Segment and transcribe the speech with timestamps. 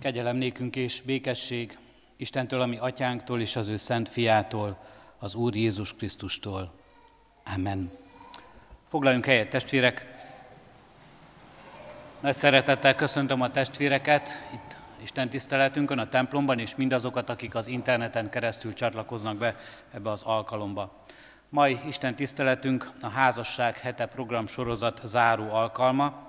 [0.00, 1.78] Kegyelem nékünk és békesség
[2.16, 4.78] Istentől, ami atyánktól és az ő szent fiától,
[5.18, 6.72] az Úr Jézus Krisztustól.
[7.54, 7.90] Amen.
[8.88, 10.06] Foglaljunk helyet, testvérek!
[12.20, 18.30] Nagy szeretettel köszöntöm a testvéreket itt Isten tiszteletünkön, a templomban, és mindazokat, akik az interneten
[18.30, 19.56] keresztül csatlakoznak be
[19.94, 21.04] ebbe az alkalomba.
[21.48, 26.28] Mai Isten tiszteletünk a Házasság hete program sorozat záró alkalma.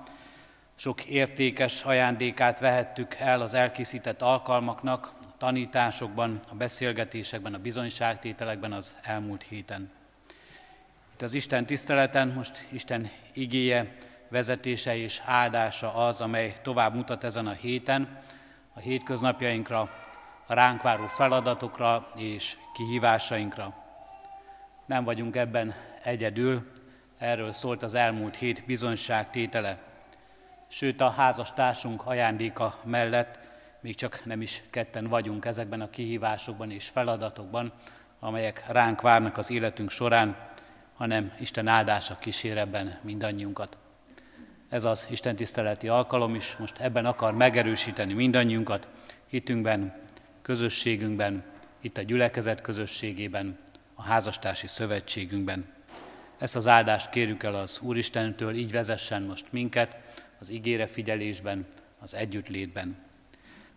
[0.82, 8.96] Sok értékes ajándékát vehettük el az elkészített alkalmaknak, a tanításokban, a beszélgetésekben, a bizonyságtételekben az
[9.02, 9.92] elmúlt héten.
[11.14, 13.96] Itt az Isten tiszteleten most Isten igéje,
[14.30, 18.22] vezetése és áldása az, amely tovább mutat ezen a héten,
[18.74, 19.90] a hétköznapjainkra,
[20.46, 23.74] a ránk váró feladatokra és kihívásainkra.
[24.86, 26.72] Nem vagyunk ebben egyedül,
[27.18, 29.90] erről szólt az elmúlt hét bizonyságtétele.
[30.74, 33.40] Sőt, a házastársunk ajándéka mellett
[33.80, 37.74] még csak nem is ketten vagyunk ezekben a kihívásokban és feladatokban,
[38.20, 40.38] amelyek ránk várnak az életünk során,
[40.94, 43.78] hanem Isten áldása kísér ebben mindannyiunkat.
[44.70, 48.88] Ez az Isten tiszteleti alkalom is most ebben akar megerősíteni mindannyiunkat,
[49.28, 49.96] hitünkben,
[50.42, 51.44] közösségünkben,
[51.82, 53.58] itt a gyülekezet közösségében,
[53.96, 55.66] a házastársi szövetségünkben.
[56.38, 59.98] Ezt az áldást kérjük el az Úristentől, így vezessen most minket
[60.42, 61.66] az ígére figyelésben,
[62.00, 62.98] az együttlétben.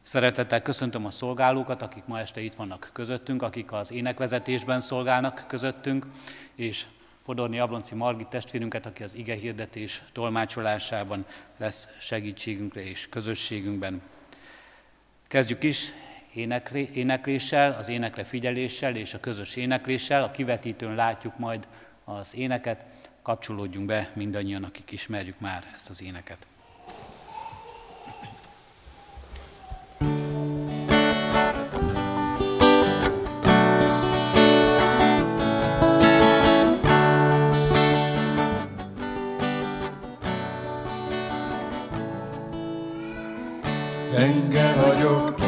[0.02, 6.06] Szeretettel köszöntöm a szolgálókat, akik ma este itt vannak közöttünk, akik az énekvezetésben szolgálnak közöttünk,
[6.54, 6.86] és
[7.24, 14.02] Fodorni Ablonci Margit testvérünket, aki az ige hirdetés tolmácsolásában lesz segítségünkre és közösségünkben.
[15.28, 15.92] Kezdjük is
[16.92, 20.22] énekléssel, az énekre figyeléssel és a közös énekléssel.
[20.22, 21.68] A kivetítőn látjuk majd
[22.04, 22.84] az éneket,
[23.22, 26.46] kapcsolódjunk be mindannyian, akik ismerjük már ezt az éneket.
[44.24, 45.43] Gyenge vagyok,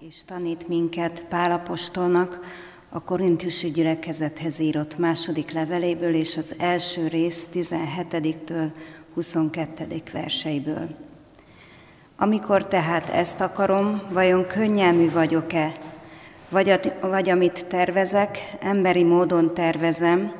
[0.00, 2.40] és tanít minket Pálapostolnak
[2.88, 8.70] a Korintusi gyülekezethez írott második leveléből, és az első rész 17-től
[9.14, 10.02] 22.
[10.12, 10.88] verseiből.
[12.16, 15.72] Amikor tehát ezt akarom, vajon könnyelmű vagyok-e?
[16.50, 20.32] Vagy, vagy amit tervezek, emberi módon tervezem,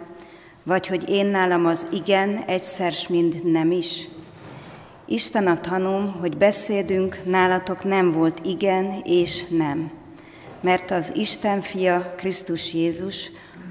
[0.63, 4.09] vagy hogy én nálam az igen egyszer mind nem is–
[5.09, 9.91] Isten a tanúm, hogy beszédünk nálatok nem volt igen és nem.
[10.61, 13.31] Mert az Isten fia, Krisztus Jézus,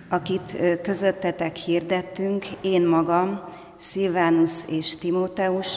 [0.10, 3.42] akit közöttetek hirdettünk, én magam,
[3.78, 5.68] Szilvánus és Timóteus,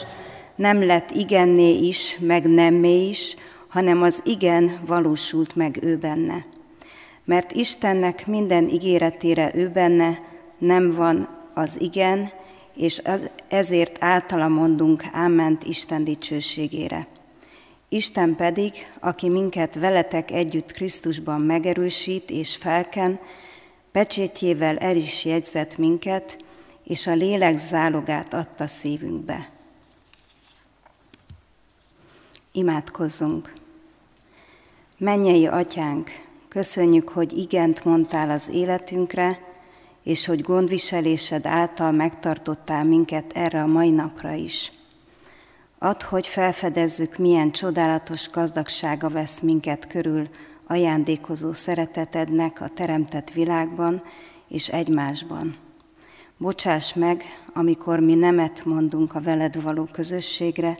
[0.56, 3.36] nem lett igenné is, meg nemmé is,
[3.68, 6.46] hanem az igen valósult meg ő benne.
[7.24, 10.18] Mert Istennek minden ígéretére ő benne
[10.58, 12.30] nem van az igen,
[12.78, 13.02] és
[13.48, 17.06] ezért általa mondunk áment Isten dicsőségére.
[17.88, 23.20] Isten pedig, aki minket veletek együtt Krisztusban megerősít és felken,
[23.92, 26.36] pecsétjével el is jegyzett minket,
[26.84, 29.50] és a lélek zálogát adta szívünkbe.
[32.52, 33.52] Imádkozzunk!
[34.98, 36.10] Mennyei atyánk,
[36.48, 39.47] köszönjük, hogy igent mondtál az életünkre,
[40.08, 44.72] és hogy gondviselésed által megtartottál minket erre a mai napra is.
[45.78, 50.28] Add, hogy felfedezzük, milyen csodálatos gazdagsága vesz minket körül
[50.66, 54.02] ajándékozó szeretetednek a teremtett világban
[54.48, 55.54] és egymásban.
[56.36, 60.78] Bocsáss meg, amikor mi nemet mondunk a veled való közösségre,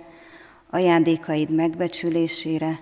[0.71, 2.81] ajándékaid megbecsülésére,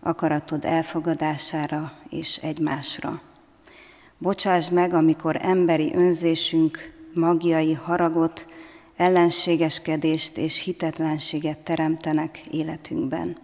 [0.00, 3.32] akaratod elfogadására és egymásra.
[4.18, 8.46] Bocsásd meg, amikor emberi önzésünk magjai haragot,
[8.96, 13.38] ellenségeskedést és hitetlenséget teremtenek életünkben.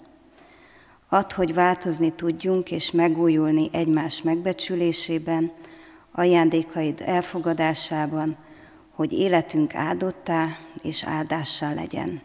[1.09, 5.53] Add, hogy változni tudjunk és megújulni egymás megbecsülésében,
[6.13, 8.37] ajándékaid elfogadásában,
[8.95, 12.23] hogy életünk áldottá és áldássá legyen.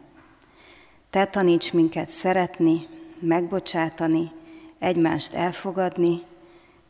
[1.10, 2.88] Te taníts minket szeretni,
[3.20, 4.32] megbocsátani,
[4.80, 6.22] egymást elfogadni,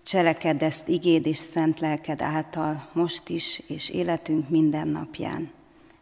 [0.06, 5.52] Cselekedd ezt igéd és szent lelked által, most is, és életünk minden napján.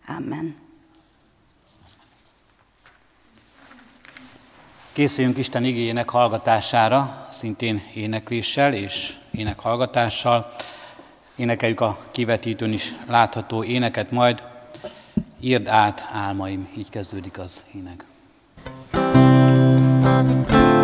[0.07, 0.55] Amen.
[4.93, 10.51] Készüljünk Isten igényének hallgatására, szintén énekléssel és énekhallgatással.
[11.35, 14.43] Énekeljük a kivetítőn is látható éneket majd.
[15.39, 18.05] Írd át álmaim, így kezdődik az ének.
[20.03, 20.82] thank you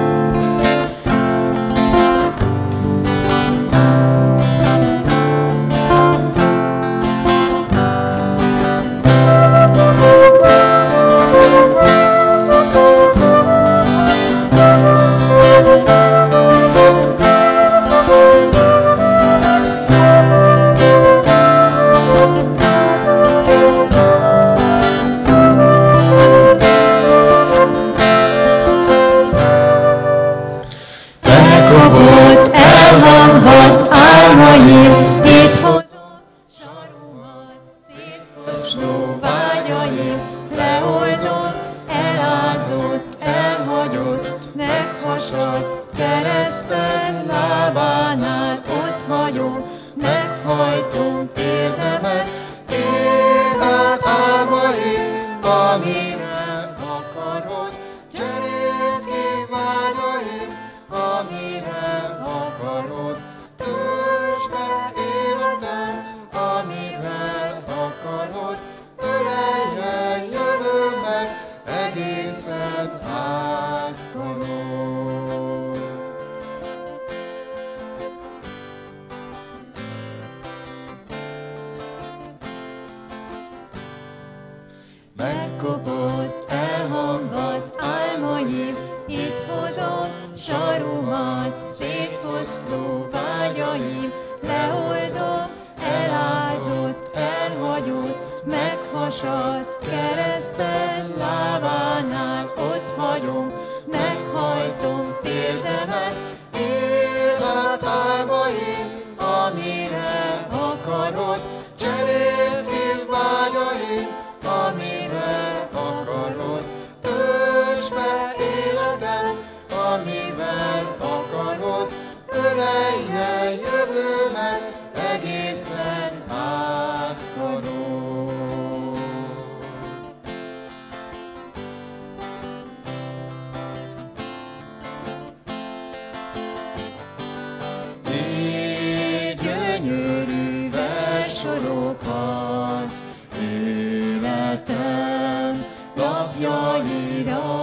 [147.20, 147.59] it all.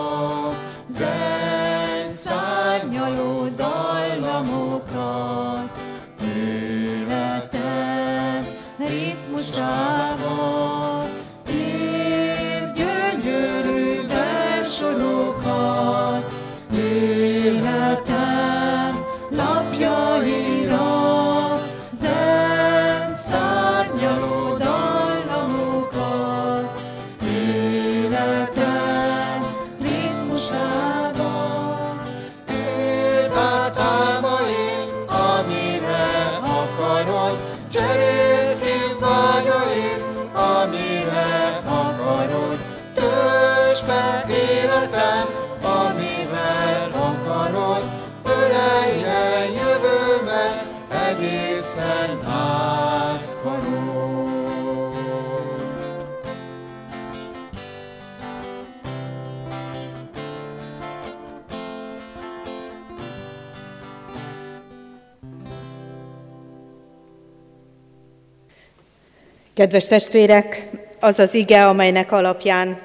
[69.56, 70.68] Kedves testvérek,
[71.00, 72.80] az az ige, amelynek alapján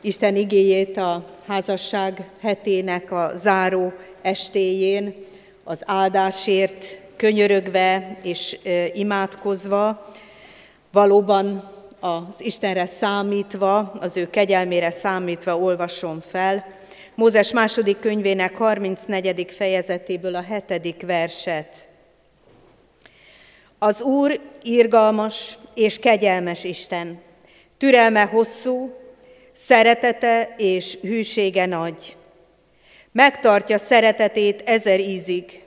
[0.00, 3.92] Isten igéjét a házasság hetének a záró
[4.22, 5.14] estéjén
[5.64, 8.58] az áldásért könyörögve és
[8.94, 10.12] imádkozva,
[10.92, 16.66] valóban az Istenre számítva, az ő kegyelmére számítva olvasom fel.
[17.14, 19.50] Mózes második könyvének 34.
[19.50, 21.88] fejezetéből a hetedik verset.
[23.78, 27.20] Az Úr irgalmas és kegyelmes Isten,
[27.78, 28.94] türelme hosszú,
[29.52, 32.16] szeretete és hűsége nagy.
[33.12, 35.62] Megtartja szeretetét ezer ízig,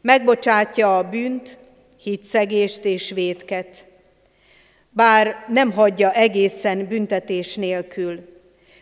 [0.00, 1.58] megbocsátja a bűnt,
[2.02, 3.86] hitszegést és vétket.
[4.90, 8.28] Bár nem hagyja egészen büntetés nélkül,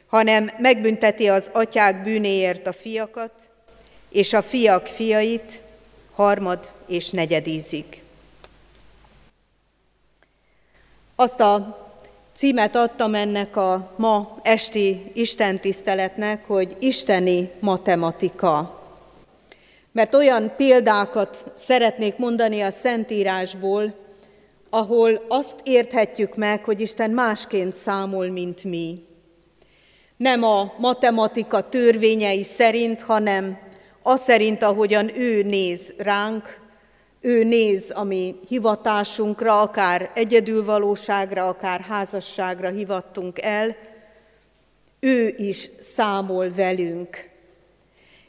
[0.06, 3.32] hanem megbünteti az atyák bűnéért a fiakat,
[4.10, 5.62] és a fiak fiait
[6.14, 8.01] harmad és negyedízig.
[11.22, 11.78] Azt a
[12.34, 18.80] címet adtam ennek a ma esti Isten tiszteletnek, hogy isteni matematika.
[19.92, 23.94] Mert olyan példákat szeretnék mondani a Szentírásból,
[24.70, 29.04] ahol azt érthetjük meg, hogy Isten másként számol, mint mi.
[30.16, 33.58] Nem a matematika törvényei szerint, hanem
[34.02, 36.60] az szerint, ahogyan ő néz ránk,
[37.22, 43.76] ő néz a mi hivatásunkra, akár egyedülvalóságra, akár házasságra hivattunk el,
[45.00, 47.30] ő is számol velünk.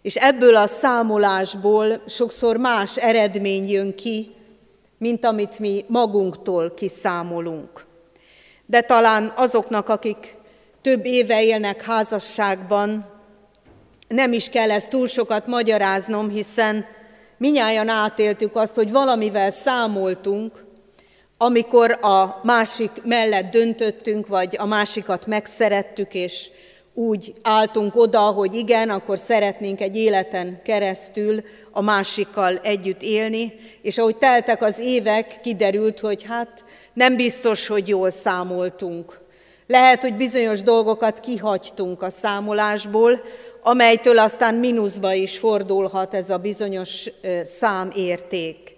[0.02, 4.32] És ebből a számolásból sokszor más eredmény jön ki,
[4.98, 7.86] mint amit mi magunktól kiszámolunk.
[8.66, 10.36] De talán azoknak, akik
[10.82, 13.06] több éve élnek házasságban,
[14.08, 16.86] nem is kell ezt túl sokat magyaráznom, hiszen
[17.38, 20.66] minnyáján átéltük azt, hogy valamivel számoltunk,
[21.38, 26.50] amikor a másik mellett döntöttünk, vagy a másikat megszerettük, és
[26.94, 33.98] úgy álltunk oda, hogy igen, akkor szeretnénk egy életen keresztül a másikkal együtt élni, és
[33.98, 36.64] ahogy teltek az évek, kiderült, hogy hát
[36.94, 39.22] nem biztos, hogy jól számoltunk.
[39.68, 43.22] Lehet, hogy bizonyos dolgokat kihagytunk a számolásból,
[43.64, 47.10] amelytől aztán mínuszba is fordulhat ez a bizonyos
[47.44, 48.76] számérték.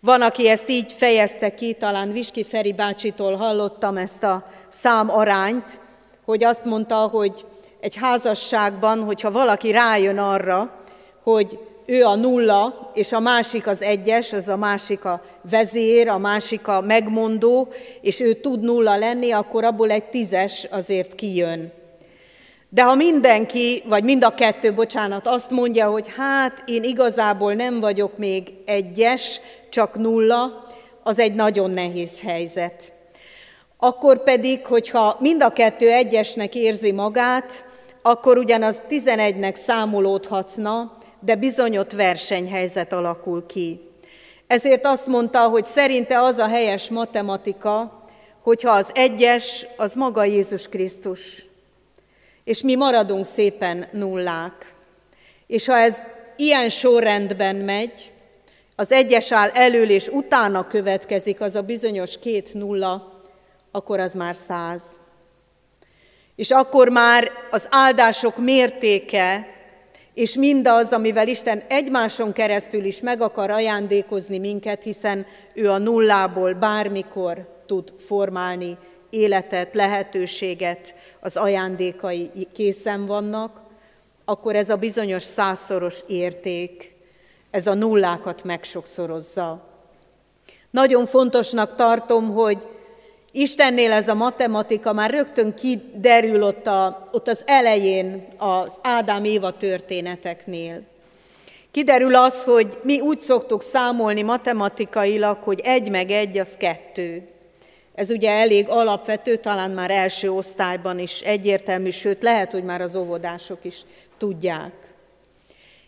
[0.00, 5.80] Van, aki ezt így fejezte ki, talán Viski Feri bácsitól hallottam ezt a számarányt,
[6.24, 7.44] hogy azt mondta, hogy
[7.80, 10.80] egy házasságban, hogyha valaki rájön arra,
[11.22, 16.18] hogy ő a nulla, és a másik az egyes, az a másik a vezér, a
[16.18, 17.68] másik a megmondó,
[18.00, 21.81] és ő tud nulla lenni, akkor abból egy tízes azért kijön.
[22.74, 27.80] De ha mindenki, vagy mind a kettő, bocsánat, azt mondja, hogy hát én igazából nem
[27.80, 30.66] vagyok még egyes, csak nulla,
[31.02, 32.92] az egy nagyon nehéz helyzet.
[33.78, 37.64] Akkor pedig, hogyha mind a kettő egyesnek érzi magát,
[38.02, 43.80] akkor ugyanaz 11-nek számolódhatna, de bizonyos versenyhelyzet alakul ki.
[44.46, 48.04] Ezért azt mondta, hogy szerinte az a helyes matematika,
[48.42, 51.50] hogyha az egyes, az maga Jézus Krisztus,
[52.44, 54.74] és mi maradunk szépen nullák.
[55.46, 56.02] És ha ez
[56.36, 58.12] ilyen sorrendben megy,
[58.76, 63.22] az egyes áll elől, és utána következik az a bizonyos két nulla,
[63.70, 64.82] akkor az már száz.
[66.36, 69.46] És akkor már az áldások mértéke,
[70.14, 76.52] és mindaz, amivel Isten egymáson keresztül is meg akar ajándékozni minket, hiszen ő a nullából
[76.52, 78.78] bármikor tud formálni
[79.12, 83.60] életet, lehetőséget, az ajándékai készen vannak,
[84.24, 86.94] akkor ez a bizonyos százszoros érték,
[87.50, 89.64] ez a nullákat megsokszorozza.
[90.70, 92.66] Nagyon fontosnak tartom, hogy
[93.32, 99.56] Istennél ez a matematika már rögtön kiderül ott, a, ott az elején az Ádám Éva
[99.56, 100.82] történeteknél.
[101.70, 107.31] Kiderül az, hogy mi úgy szoktuk számolni matematikailag, hogy egy meg egy az kettő.
[107.94, 112.96] Ez ugye elég alapvető, talán már első osztályban is egyértelmű, sőt lehet, hogy már az
[112.96, 113.82] óvodások is
[114.18, 114.72] tudják.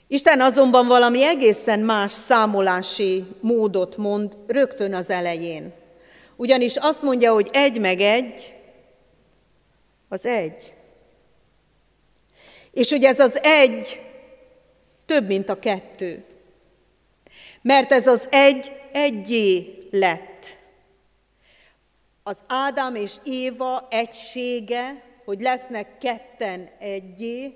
[0.06, 5.72] Isten azonban valami egészen más számolási módot mond rögtön az elején.
[6.36, 8.54] Ugyanis azt mondja, hogy egy meg egy,
[10.08, 10.72] az egy.
[12.72, 14.02] És hogy ez az egy
[15.06, 16.24] több, mint a kettő.
[17.62, 20.33] Mert ez az egy egyé lett.
[22.26, 27.54] Az Ádám és Éva egysége, hogy lesznek ketten egyé,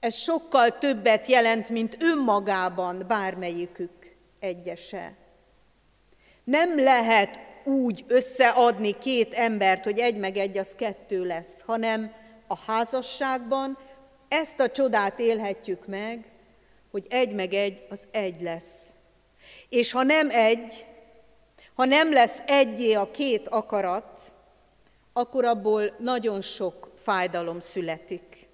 [0.00, 5.14] ez sokkal többet jelent, mint önmagában bármelyikük egyese.
[6.44, 12.12] Nem lehet úgy összeadni két embert, hogy egy meg egy az kettő lesz, hanem
[12.46, 13.78] a házasságban
[14.28, 16.24] ezt a csodát élhetjük meg,
[16.90, 18.90] hogy egy meg egy az egy lesz.
[19.68, 20.86] És ha nem egy,
[21.80, 24.20] ha nem lesz egyé a két akarat,
[25.12, 28.48] akkor abból nagyon sok fájdalom születik.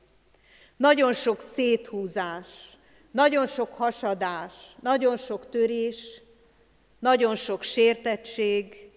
[0.77, 2.79] Nagyon sok széthúzás,
[3.11, 6.23] nagyon sok hasadás, nagyon sok törés,
[6.99, 8.91] nagyon sok sértettség,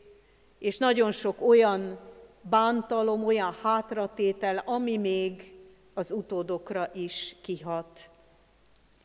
[0.59, 1.99] és nagyon sok olyan
[2.41, 5.53] bántalom, olyan hátratétel, ami még
[5.93, 8.09] az utódokra is kihat.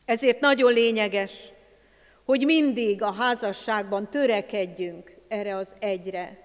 [0.04, 1.52] Ezért nagyon lényeges,
[2.24, 6.38] hogy mindig a házasságban törekedjünk erre az egyre.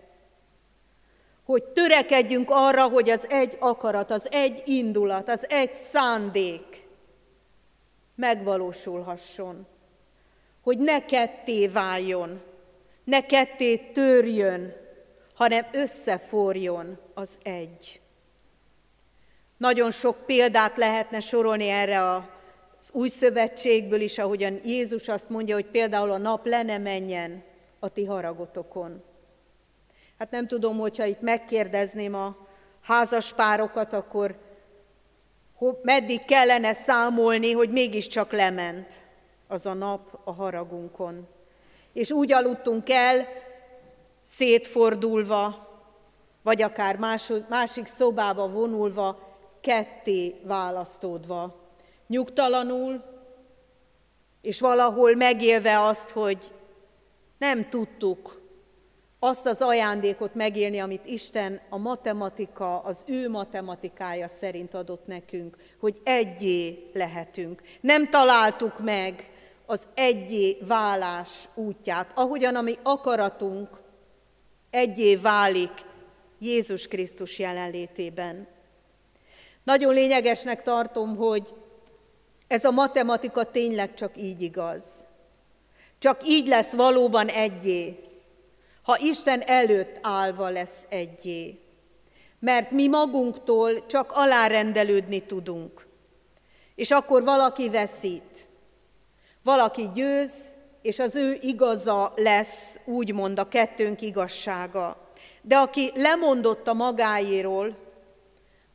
[1.45, 6.87] Hogy törekedjünk arra, hogy az egy akarat, az egy indulat, az egy szándék
[8.15, 9.67] megvalósulhasson.
[10.61, 12.41] Hogy ne ketté váljon,
[13.03, 14.73] ne ketté törjön,
[15.35, 18.01] hanem összeforjon az egy.
[19.57, 25.65] Nagyon sok példát lehetne sorolni erre az új szövetségből is, ahogyan Jézus azt mondja, hogy
[25.65, 27.43] például a nap le ne menjen
[27.79, 29.03] a ti haragotokon.
[30.17, 32.35] Hát nem tudom, hogyha itt megkérdezném a
[32.81, 34.35] házaspárokat, akkor
[35.81, 38.93] meddig kellene számolni, hogy mégiscsak lement
[39.47, 41.27] az a nap a haragunkon.
[41.93, 43.27] És úgy aludtunk el,
[44.23, 45.67] szétfordulva,
[46.41, 46.97] vagy akár
[47.49, 49.19] másik szobába vonulva,
[49.61, 51.55] ketté választódva,
[52.07, 53.03] nyugtalanul,
[54.41, 56.51] és valahol megélve azt, hogy
[57.39, 58.41] nem tudtuk
[59.19, 66.01] azt az ajándékot megélni, amit Isten a matematika, az ő matematikája szerint adott nekünk, hogy
[66.03, 67.61] egyé lehetünk.
[67.81, 69.29] Nem találtuk meg
[69.65, 73.81] az egyé válás útját, ahogyan a mi akaratunk
[74.69, 75.71] egyé válik
[76.39, 78.47] Jézus Krisztus jelenlétében.
[79.63, 81.53] Nagyon lényegesnek tartom, hogy
[82.47, 85.07] ez a matematika tényleg csak így igaz.
[85.99, 87.99] Csak így lesz valóban egyé,
[88.83, 91.59] ha Isten előtt állva lesz egyé.
[92.39, 95.87] Mert mi magunktól csak alárendelődni tudunk.
[96.75, 98.47] És akkor valaki veszít,
[99.43, 105.11] valaki győz, és az ő igaza lesz, úgymond a kettőnk igazsága.
[105.41, 107.77] De aki lemondott a magáéról,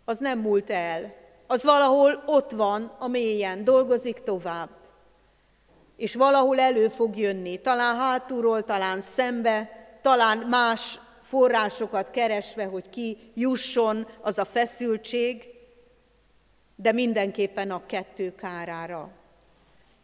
[0.04, 1.14] az nem múlt el.
[1.46, 4.68] Az valahol ott van a mélyen, dolgozik tovább.
[5.96, 9.70] És valahol elő fog jönni, talán hátulról, talán szembe,
[10.02, 15.44] talán más forrásokat keresve, hogy ki jusson az a feszültség,
[16.76, 19.10] de mindenképpen a kettő kárára.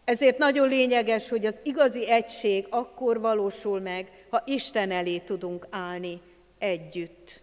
[0.04, 6.20] Ezért nagyon lényeges, hogy az igazi egység akkor valósul meg, ha Isten elé tudunk állni
[6.58, 7.42] együtt.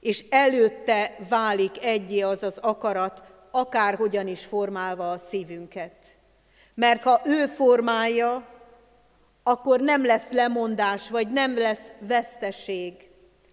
[0.00, 6.17] És előtte válik egyé az az akarat, akárhogyan is formálva a szívünket.
[6.78, 8.46] Mert ha ő formálja,
[9.42, 12.94] akkor nem lesz lemondás, vagy nem lesz veszteség,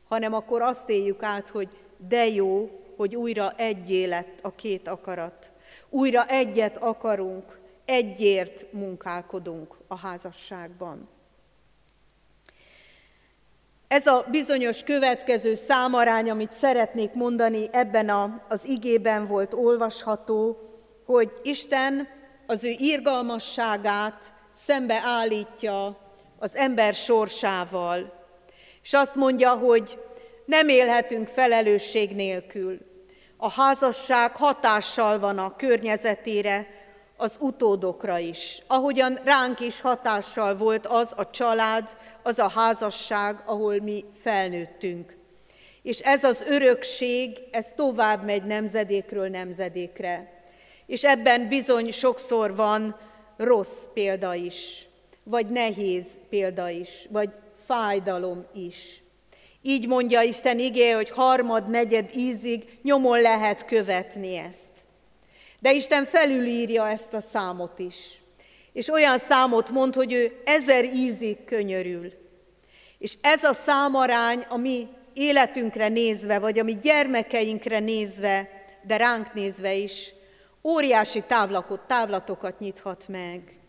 [0.07, 1.69] hanem akkor azt éljük át, hogy
[2.07, 5.51] de jó, hogy újra egyé lett a két akarat.
[5.89, 11.07] Újra egyet akarunk, egyért munkálkodunk a házasságban.
[13.87, 20.59] Ez a bizonyos következő számarány, amit szeretnék mondani, ebben a, az igében volt olvasható,
[21.05, 22.14] hogy Isten
[22.47, 25.97] az ő irgalmasságát szembe állítja
[26.39, 28.13] az ember sorsával,
[28.83, 29.99] és azt mondja, hogy
[30.45, 32.79] nem élhetünk felelősség nélkül.
[33.37, 36.67] A házasság hatással van a környezetére,
[37.17, 38.61] az utódokra is.
[38.67, 45.17] Ahogyan ránk is hatással volt az a család, az a házasság, ahol mi felnőttünk.
[45.81, 50.34] És ez az örökség, ez tovább megy nemzedékről nemzedékre.
[50.87, 52.99] És ebben bizony sokszor van
[53.37, 54.87] rossz példa is,
[55.23, 57.29] vagy nehéz példa is, vagy
[57.65, 59.03] fájdalom is.
[59.61, 64.71] Így mondja Isten igé, hogy harmad, negyed ízig nyomon lehet követni ezt.
[65.59, 68.21] De Isten felülírja ezt a számot is.
[68.73, 72.13] És olyan számot mond, hogy ő ezer ízig könyörül.
[72.97, 78.49] És ez a számarány a mi életünkre nézve, vagy a mi gyermekeinkre nézve,
[78.87, 80.13] de ránk nézve is,
[80.65, 83.59] óriási távlakot, távlatokat nyithat meg.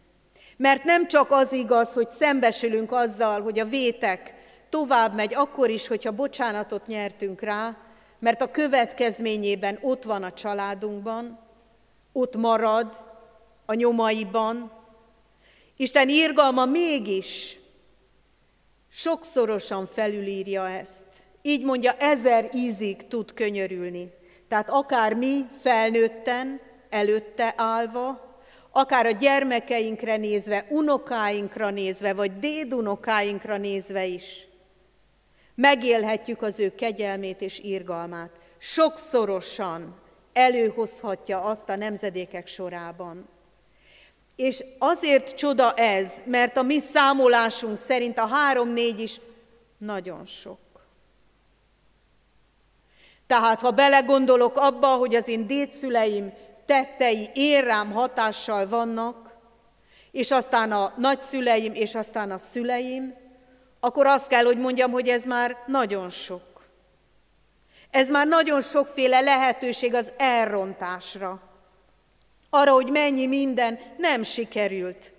[0.56, 4.34] Mert nem csak az igaz, hogy szembesülünk azzal, hogy a vétek
[4.70, 7.76] tovább megy akkor is, hogyha bocsánatot nyertünk rá,
[8.18, 11.38] mert a következményében ott van a családunkban,
[12.12, 12.96] ott marad
[13.66, 14.72] a nyomaiban.
[15.76, 17.58] Isten írgalma mégis
[18.90, 21.04] sokszorosan felülírja ezt.
[21.42, 24.12] Így mondja, ezer ízig tud könyörülni.
[24.48, 26.60] Tehát akár mi felnőtten,
[26.96, 28.36] előtte állva,
[28.70, 34.48] akár a gyermekeinkre nézve, unokáinkra nézve, vagy dédunokáinkra nézve is,
[35.54, 38.30] megélhetjük az ő kegyelmét és írgalmát.
[38.58, 39.94] Sokszorosan
[40.32, 43.28] előhozhatja azt a nemzedékek sorában.
[44.36, 49.20] És azért csoda ez, mert a mi számolásunk szerint a három-négy is
[49.78, 50.58] nagyon sok.
[53.26, 56.32] Tehát, ha belegondolok abba, hogy az én dédszüleim
[56.66, 59.34] tettei érrám hatással vannak,
[60.10, 63.14] és aztán a nagyszüleim, és aztán a szüleim,
[63.80, 66.42] akkor azt kell, hogy mondjam, hogy ez már nagyon sok.
[67.90, 71.40] Ez már nagyon sokféle lehetőség az elrontásra.
[72.50, 75.12] Arra, hogy mennyi minden nem sikerült.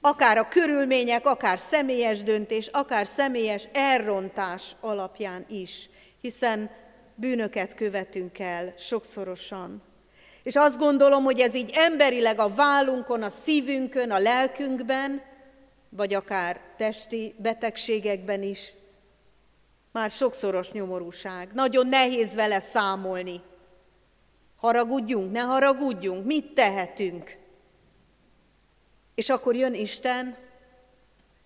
[0.00, 6.70] Akár a körülmények, akár személyes döntés, akár személyes elrontás alapján is, hiszen
[7.14, 9.87] bűnöket követünk el sokszorosan.
[10.48, 15.22] És azt gondolom, hogy ez így emberileg a vállunkon, a szívünkön, a lelkünkben,
[15.88, 18.72] vagy akár testi betegségekben is
[19.92, 21.52] már sokszoros nyomorúság.
[21.52, 23.40] Nagyon nehéz vele számolni.
[24.56, 27.36] Haragudjunk, ne haragudjunk, mit tehetünk?
[29.14, 30.36] És akkor jön Isten,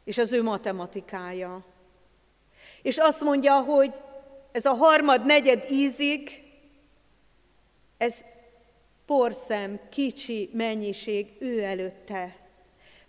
[0.05, 1.65] és az ő matematikája.
[2.83, 4.03] És azt mondja, hogy
[4.53, 6.43] ez a harmad, negyed ízig,
[7.99, 8.25] ez
[9.13, 12.37] porszem, kicsi mennyiség ő előtte.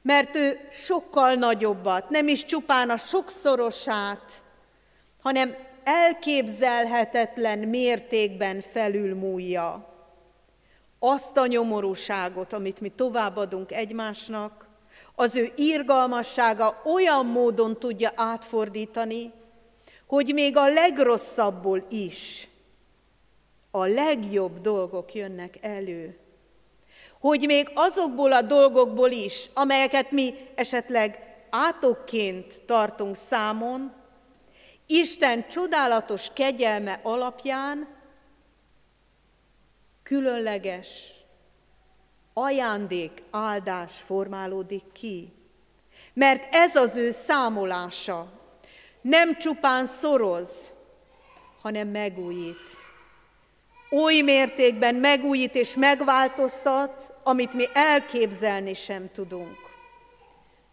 [0.02, 4.32] Mert ő sokkal nagyobbat, nem is csupán a sokszorosát,
[5.22, 9.88] hanem elképzelhetetlen mértékben felülmúlja
[11.00, 14.68] azt a nyomorúságot, amit mi továbbadunk egymásnak,
[15.16, 19.32] az ő írgalmassága olyan módon tudja átfordítani,
[20.08, 22.48] hogy még a legrosszabbból is
[23.76, 26.18] a legjobb dolgok jönnek elő.
[27.20, 33.94] Hogy még azokból a dolgokból is, amelyeket mi esetleg átokként tartunk számon,
[34.86, 37.88] Isten csodálatos kegyelme alapján
[40.04, 41.14] különleges
[42.34, 45.34] ajándék, áldás formálódik ki.
[46.14, 48.32] Mert ez az ő számolása
[49.02, 50.72] nem csupán szoroz,
[51.62, 52.83] hanem megújít.
[53.96, 59.58] Oly mértékben megújít és megváltoztat, amit mi elképzelni sem tudunk.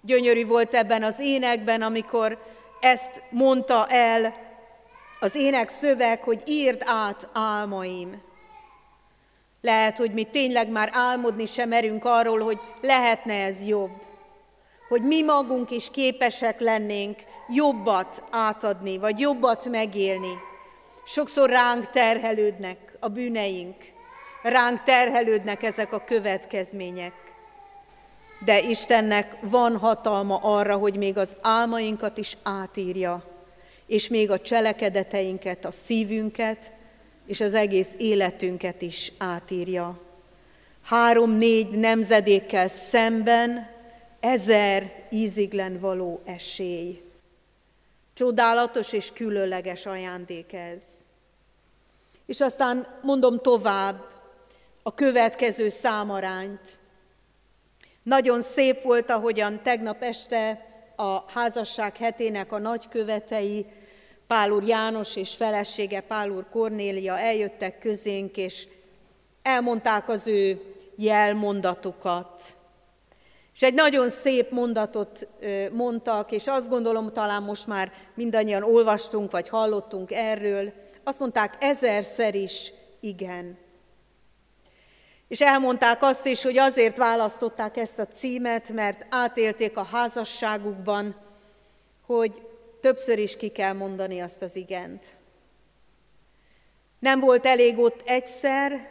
[0.01, 2.39] Gyönyörű volt ebben az énekben, amikor
[2.81, 4.35] ezt mondta el
[5.21, 8.23] az ének szöveg, hogy írd át álmaim.
[9.61, 14.03] Lehet, hogy mi tényleg már álmodni sem merünk arról, hogy lehetne ez jobb.
[14.89, 20.49] Hogy mi magunk is képesek lennénk jobbat átadni, vagy jobbat megélni.
[21.07, 23.77] Sokszor ránk terhelődnek a bűneink,
[24.43, 27.13] ránk terhelődnek ezek a következmények
[28.45, 33.25] de Istennek van hatalma arra, hogy még az álmainkat is átírja,
[33.87, 36.73] és még a cselekedeteinket, a szívünket,
[37.27, 40.01] és az egész életünket is átírja.
[40.83, 43.71] Három-négy nemzedékkel szemben
[44.21, 47.03] ezer íziglen való esély.
[48.15, 50.83] Csodálatos és különleges ajándék ez.
[52.27, 54.11] És aztán mondom tovább
[54.83, 56.79] a következő számarányt.
[58.03, 63.67] Nagyon szép volt, ahogyan tegnap este a házasság hetének a nagykövetei
[64.27, 68.69] Pál úr János és felesége Pál úr Kornélia eljöttek közénk, és
[69.43, 72.43] elmondták az ő jelmondatukat.
[73.61, 75.29] És egy nagyon szép mondatot
[75.73, 80.73] mondtak, és azt gondolom, talán most már mindannyian olvastunk, vagy hallottunk erről,
[81.05, 83.59] azt mondták ezerszer is igen.
[85.29, 91.17] És elmondták azt is, hogy azért választották ezt a címet, mert átélték a házasságukban,
[92.07, 92.43] hogy
[92.81, 95.07] többször is ki kell mondani azt az igent.
[96.99, 98.89] Nem volt elég ott egyszer,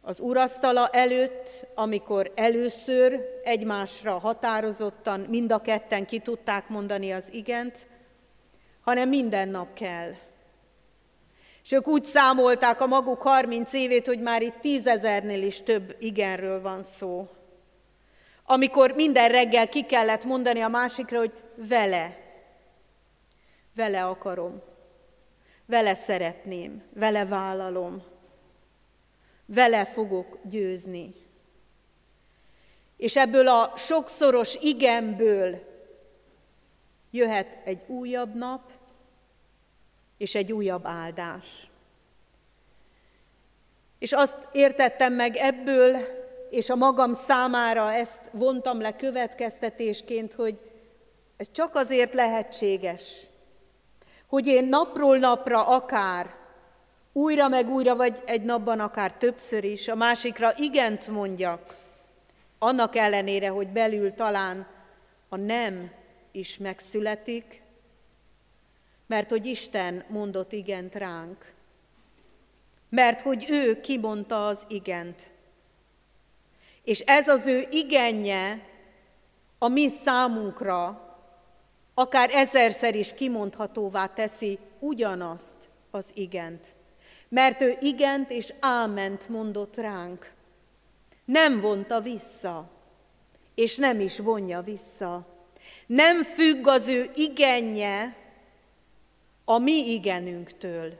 [0.00, 7.86] az urasztala előtt, amikor először egymásra határozottan mind a ketten ki tudták mondani az igent,
[8.80, 10.12] hanem minden nap kell.
[11.64, 16.60] És ők úgy számolták a maguk 30 évét, hogy már itt tízezernél is több igenről
[16.60, 17.28] van szó.
[18.44, 22.16] Amikor minden reggel ki kellett mondani a másikra, hogy vele,
[23.74, 24.62] vele akarom,
[25.66, 28.02] vele szeretném, vele vállalom,
[29.48, 31.14] vele fogok győzni.
[32.96, 35.66] És ebből a sokszoros igenből
[37.10, 38.70] jöhet egy újabb nap,
[40.16, 41.70] és egy újabb áldás.
[43.98, 45.96] És azt értettem meg ebből,
[46.50, 50.62] és a magam számára ezt vontam le következtetésként, hogy
[51.36, 53.26] ez csak azért lehetséges,
[54.26, 56.37] hogy én napról napra akár,
[57.18, 61.76] újra meg újra, vagy egy napban akár többször is, a másikra igent mondjak,
[62.58, 64.66] annak ellenére, hogy belül talán
[65.28, 65.90] a nem
[66.32, 67.62] is megszületik,
[69.06, 71.52] mert hogy Isten mondott igent ránk.
[72.88, 75.30] Mert hogy ő kimondta az igent.
[76.84, 78.66] És ez az ő igenje
[79.58, 81.06] a mi számunkra
[81.94, 85.56] akár ezerszer is kimondhatóvá teszi ugyanazt
[85.90, 86.76] az igent.
[87.28, 90.32] Mert ő igent és áment mondott ránk.
[91.24, 92.70] Nem vonta vissza,
[93.54, 95.26] és nem is vonja vissza.
[95.86, 98.16] Nem függ az ő igenje
[99.44, 100.98] a mi igenünktől.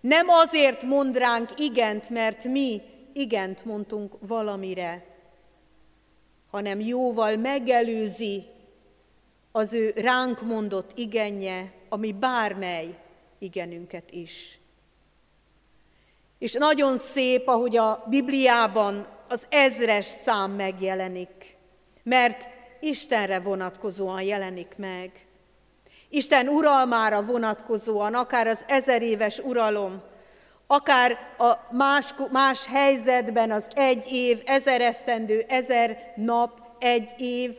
[0.00, 5.04] Nem azért mond ránk igent, mert mi igent mondtunk valamire,
[6.50, 8.44] hanem jóval megelőzi
[9.52, 12.98] az ő ránk mondott igenje, ami bármely
[13.38, 14.58] igenünket is.
[16.38, 21.56] És nagyon szép, ahogy a Bibliában az ezres szám megjelenik,
[22.02, 22.48] mert
[22.80, 25.10] Istenre vonatkozóan jelenik meg.
[26.08, 30.02] Isten uralmára vonatkozóan, akár az ezer éves uralom,
[30.66, 37.56] akár a más, más helyzetben az egy év, ezer esztendő, ezer nap, egy év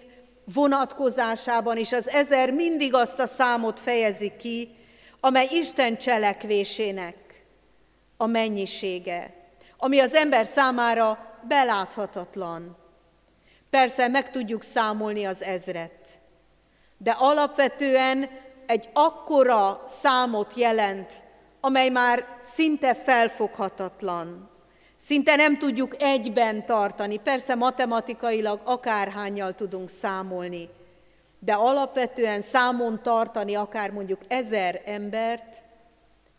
[0.54, 4.76] vonatkozásában is az ezer mindig azt a számot fejezi ki,
[5.20, 7.27] amely Isten cselekvésének
[8.18, 9.34] a mennyisége,
[9.78, 12.78] ami az ember számára beláthatatlan.
[13.70, 16.08] Persze meg tudjuk számolni az ezret,
[16.98, 18.30] de alapvetően
[18.66, 21.14] egy akkora számot jelent,
[21.62, 24.50] amely már szinte felfoghatatlan.
[25.00, 27.18] Szinte nem tudjuk egyben tartani.
[27.18, 30.70] Persze matematikailag akárhányjal tudunk számolni,
[31.40, 35.64] de alapvetően számon tartani akár mondjuk ezer embert,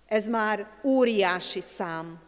[0.09, 2.21] ez már óriási szám.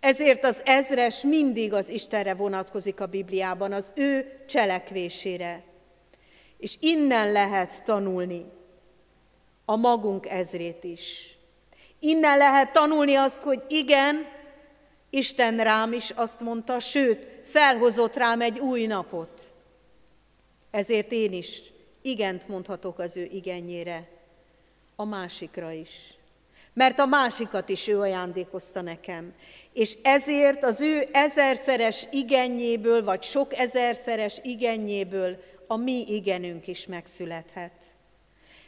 [0.00, 5.62] Ezért az ezres mindig az Istenre vonatkozik a Bibliában, az ő cselekvésére.
[6.58, 8.44] És innen lehet tanulni
[9.64, 11.36] a magunk ezrét is.
[11.98, 14.26] Innen lehet tanulni azt, hogy igen,
[15.10, 19.52] Isten rám is azt mondta, sőt, felhozott rám egy új napot.
[20.70, 21.62] Ezért én is
[22.02, 24.08] igent mondhatok az ő igenjére,
[24.96, 26.17] a másikra is.
[26.78, 29.32] Mert a másikat is ő ajándékozta nekem.
[29.72, 35.36] És ezért az ő ezerszeres igenjéből, vagy sok ezerszeres igenjéből
[35.66, 37.72] a mi igenünk is megszülethet.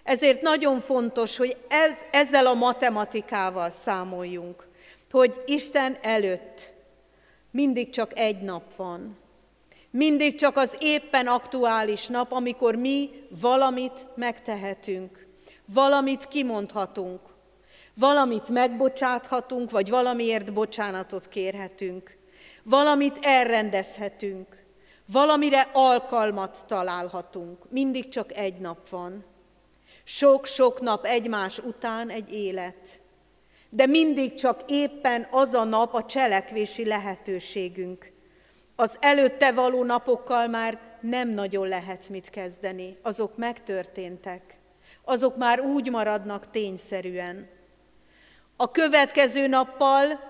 [0.02, 4.68] Ezért nagyon fontos, hogy ez, ezzel a matematikával számoljunk,
[5.10, 6.72] hogy Isten előtt
[7.50, 9.18] mindig csak egy nap van.
[9.90, 15.26] Mindig csak az éppen aktuális nap, amikor mi valamit megtehetünk,
[15.64, 17.29] valamit kimondhatunk,
[18.00, 22.16] valamit megbocsáthatunk, vagy valamiért bocsánatot kérhetünk,
[22.62, 24.60] valamit elrendezhetünk,
[25.12, 27.70] Valamire alkalmat találhatunk.
[27.70, 29.24] Mindig csak egy nap van.
[30.04, 33.00] Sok-sok nap egymás után egy élet.
[33.70, 38.12] De mindig csak éppen az a nap a cselekvési lehetőségünk.
[38.76, 44.58] Az előtte való napokkal már nem nagyon lehet mit kezdeni, azok megtörténtek.
[45.04, 47.48] azok már úgy maradnak tényszerűen.
[48.62, 50.20] A következő nappal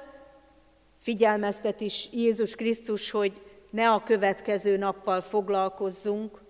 [1.01, 3.41] figyelmeztet is Jézus Krisztus, hogy
[3.71, 6.43] ne a következő nappal foglalkozzunk,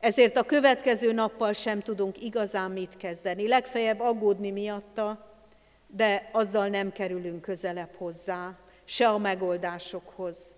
[0.00, 3.48] ezért a következő nappal sem tudunk igazán mit kezdeni.
[3.48, 5.34] Legfeljebb aggódni miatta,
[5.86, 10.54] de azzal nem kerülünk közelebb hozzá, se a megoldásokhoz.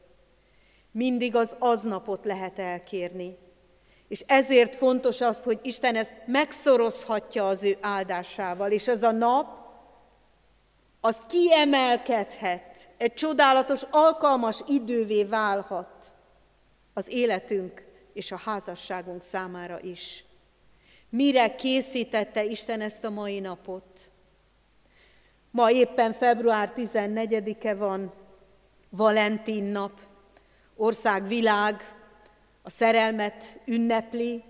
[0.91, 3.37] Mindig az aznapot lehet elkérni.
[4.09, 9.59] És ezért fontos az, hogy Isten ezt megszorozhatja az ő áldásával, és ez a nap,
[11.01, 16.13] az kiemelkedhet, egy csodálatos, alkalmas idővé válhat
[16.93, 20.25] az életünk és a házasságunk számára is.
[21.09, 24.11] Mire készítette Isten ezt a mai napot?
[25.51, 28.13] Ma éppen február 14-e van,
[28.89, 30.01] Valentin nap,
[30.77, 31.95] országvilág
[32.63, 34.45] a szerelmet ünnepli,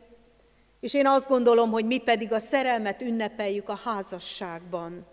[0.80, 5.06] és én azt gondolom, hogy mi pedig a szerelmet ünnepeljük a házasságban.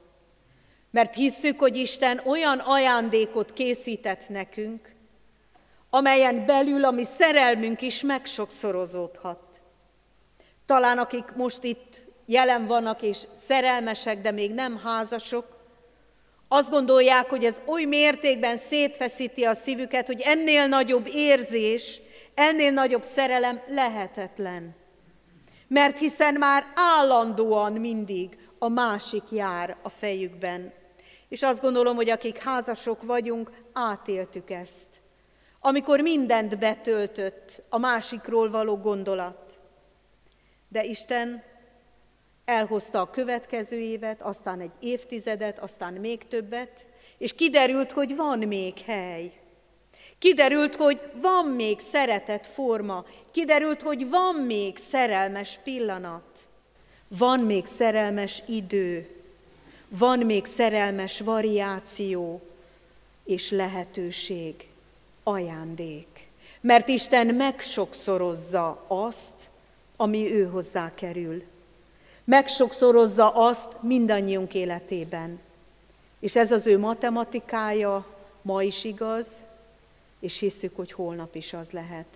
[0.91, 4.95] Mert hisszük, hogy Isten olyan ajándékot készített nekünk,
[5.89, 9.61] amelyen belül a mi szerelmünk is megsokszorozódhat.
[10.65, 15.57] Talán akik most itt jelen vannak és szerelmesek, de még nem házasok,
[16.47, 22.01] azt gondolják, hogy ez oly mértékben szétfeszíti a szívüket, hogy ennél nagyobb érzés,
[22.33, 24.75] ennél nagyobb szerelem lehetetlen.
[25.67, 30.73] Mert hiszen már állandóan mindig a másik jár a fejükben.
[31.29, 34.87] És azt gondolom, hogy akik házasok vagyunk, átéltük ezt.
[35.59, 39.59] Amikor mindent betöltött a másikról való gondolat.
[40.67, 41.43] De Isten
[42.45, 46.87] elhozta a következő évet, aztán egy évtizedet, aztán még többet,
[47.17, 49.31] és kiderült, hogy van még hely.
[50.19, 56.39] Kiderült, hogy van még szeretett forma, kiderült, hogy van még szerelmes pillanat,
[57.07, 59.16] van még szerelmes idő,
[59.89, 62.41] van még szerelmes variáció
[63.25, 64.67] és lehetőség,
[65.23, 66.27] ajándék.
[66.61, 69.49] Mert Isten megsokszorozza azt,
[69.95, 71.43] ami ő hozzá kerül.
[72.23, 75.39] Megsokszorozza azt mindannyiunk életében.
[76.19, 78.05] És ez az ő matematikája
[78.41, 79.27] ma is igaz,
[80.19, 82.07] és hiszük, hogy holnap is az lehet.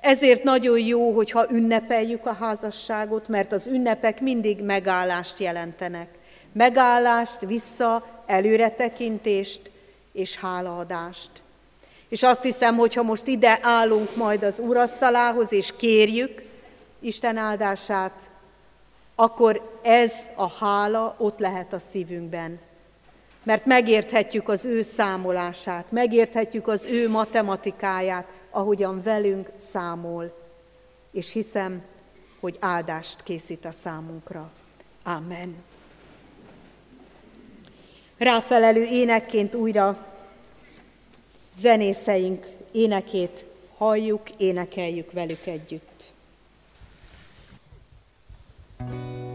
[0.00, 6.08] Ezért nagyon jó, hogyha ünnepeljük a házasságot, mert az ünnepek mindig megállást jelentenek.
[6.56, 9.70] Megállást, vissza, előretekintést
[10.12, 11.30] és hálaadást.
[12.08, 16.42] És azt hiszem, hogy ha most ide állunk majd az úrasztalához, és kérjük
[17.00, 18.30] Isten áldását,
[19.14, 22.60] akkor ez a hála ott lehet a szívünkben
[23.46, 30.36] mert megérthetjük az ő számolását, megérthetjük az ő matematikáját, ahogyan velünk számol,
[31.10, 31.82] és hiszem,
[32.40, 34.50] hogy áldást készít a számunkra.
[35.02, 35.56] Amen.
[38.18, 40.06] Ráfelelő énekként újra
[41.52, 43.46] zenészeink énekét
[43.76, 45.84] halljuk, énekeljük velük együtt.
[48.78, 49.25] thank you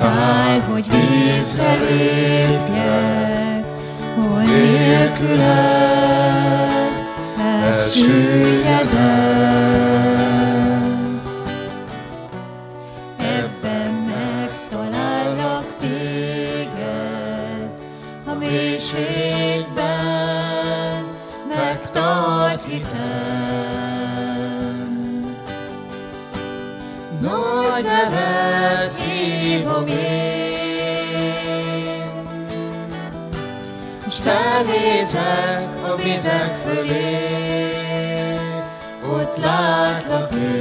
[0.00, 3.64] Meghívtál, hogy vízre lépjek,
[4.16, 5.48] hogy nélküled
[7.40, 8.78] elsüllyedek.
[35.08, 37.28] Felnézek a vizek fölé,
[39.12, 40.57] ott látlak én,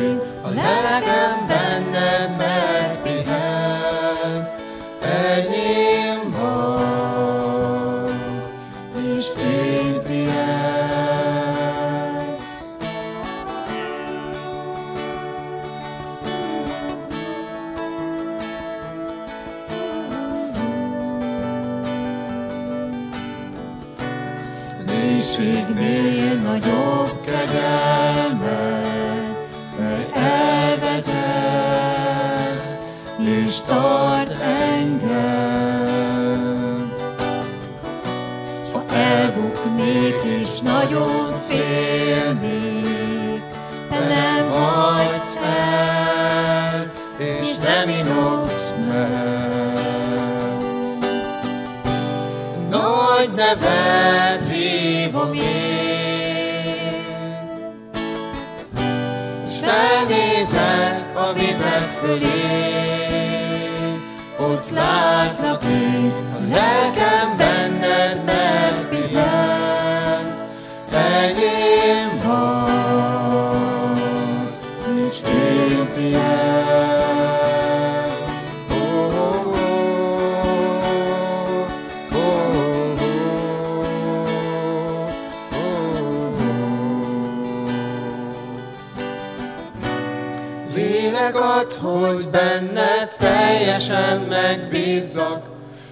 [91.27, 95.45] Lélek ad, hogy benned teljesen megbízzak,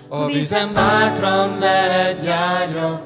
[0.10, 3.02] a vízen bátran veled járjak,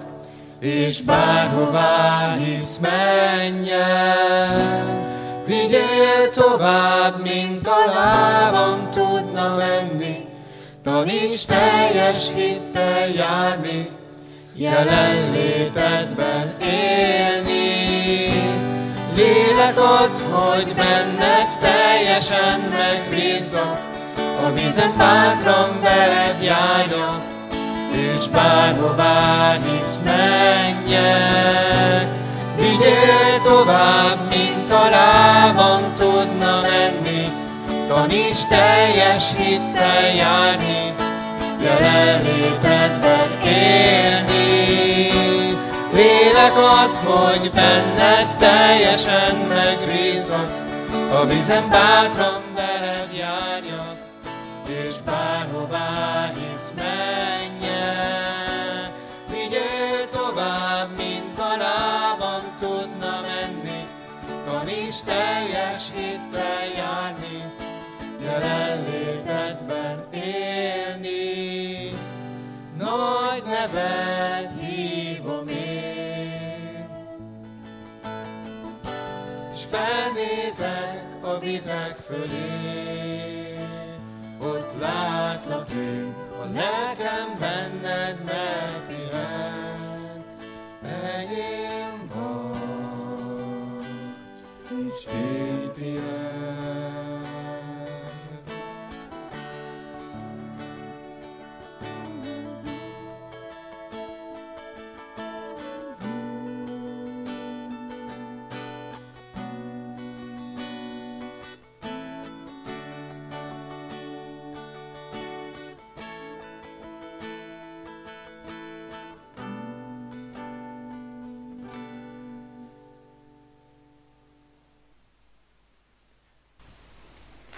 [0.59, 4.59] és bárhová hisz menjen.
[5.45, 10.27] Vigyél tovább, mint a lábam tudna menni,
[10.83, 13.89] taníts teljes hittel járni,
[14.55, 17.38] jelenlétedben élni.
[19.19, 23.79] Lélek ad, hogy benned teljesen megbízzak,
[24.45, 27.21] a vízen bátran veled járjak,
[27.91, 32.07] és bárhová hisz menjek.
[32.55, 37.31] Vigyél tovább, mint a lábam tudna menni,
[37.87, 40.93] taníts teljes hittel járni,
[41.61, 44.28] jelenlétedben élni.
[45.99, 50.51] Lélek ad, hogy benned teljesen megbízzak,
[51.11, 53.97] a vízen bátran veled járjak,
[54.67, 57.79] és bárhová hisz menjen.
[59.29, 63.87] Vigyél tovább, mint a lábam tudna menni,
[64.45, 67.43] taníts teljes hittel járni,
[68.21, 71.19] jelenlétedben élni.
[72.77, 74.58] Nagy nevet
[79.69, 83.57] felnézek a vizek fölé,
[84.41, 90.23] ott látlak én, a lelkem benned megpihen,
[91.15, 91.88] enyém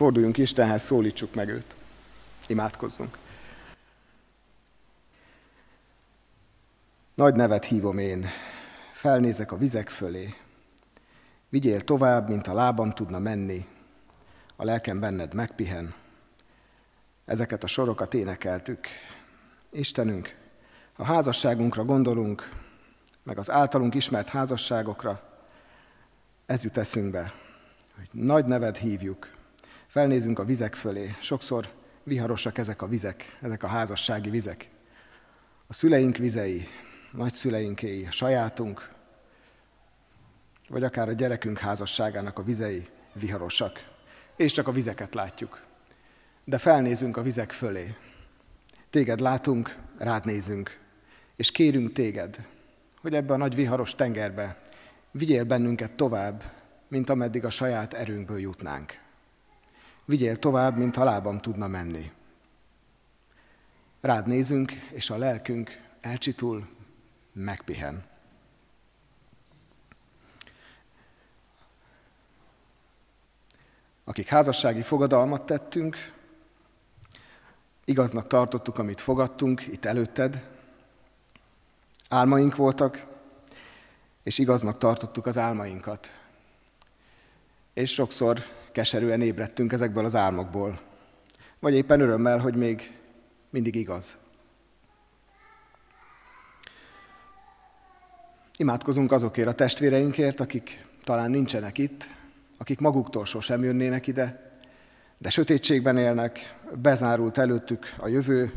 [0.02, 1.76] Forduljunk Istenhez, szólítsuk meg őt.
[2.47, 3.18] Imádkozzunk.
[7.16, 8.28] Nagy nevet hívom én,
[8.93, 10.34] felnézek a vizek fölé.
[11.49, 13.66] Vigyél tovább, mint a lábam tudna menni,
[14.56, 15.93] a lelkem benned megpihen.
[17.26, 18.88] Ezeket a sorokat énekeltük.
[19.70, 20.36] Istenünk,
[20.95, 22.49] a házasságunkra gondolunk,
[23.24, 25.22] meg az általunk ismert házasságokra,
[26.45, 27.34] ez jut eszünkbe,
[27.95, 29.39] hogy nagy neved hívjuk,
[29.92, 31.16] felnézünk a vizek fölé.
[31.20, 31.70] Sokszor
[32.04, 34.70] viharosak ezek a vizek, ezek a házassági vizek.
[35.68, 36.68] A szüleink vizei,
[37.12, 38.89] nagyszüleinkéi, a sajátunk,
[40.70, 43.89] vagy akár a gyerekünk házasságának a vizei viharosak,
[44.36, 45.64] és csak a vizeket látjuk.
[46.44, 47.96] De felnézünk a vizek fölé.
[48.89, 50.80] Téged látunk, rád nézünk,
[51.36, 52.48] és kérünk téged,
[53.02, 54.58] hogy ebbe a nagy viharos tengerbe
[55.12, 56.44] vigyél bennünket tovább,
[56.88, 59.01] mint ameddig a saját erőnkből jutnánk.
[60.06, 62.12] Vigyél tovább, mint a lábam tudna menni.
[64.02, 66.68] Rád nézünk, és a lelkünk elcsitul,
[67.34, 68.04] megpihen.
[74.04, 76.14] Akik házassági fogadalmat tettünk,
[77.86, 80.47] igaznak tartottuk, amit fogadtunk itt előtted,
[82.10, 83.08] álmaink voltak,
[84.24, 86.20] és igaznak tartottuk az álmainkat.
[87.74, 90.82] És sokszor keserűen ébredtünk ezekből az álmokból,
[91.59, 92.97] vagy éppen örömmel, hogy még
[93.49, 94.17] mindig igaz.
[98.57, 102.07] Imádkozunk azokért a testvéreinkért, akik talán nincsenek itt,
[102.57, 104.51] akik maguktól sosem jönnének ide,
[105.17, 108.53] de sötétségben élnek, bezárult előttük a jövő,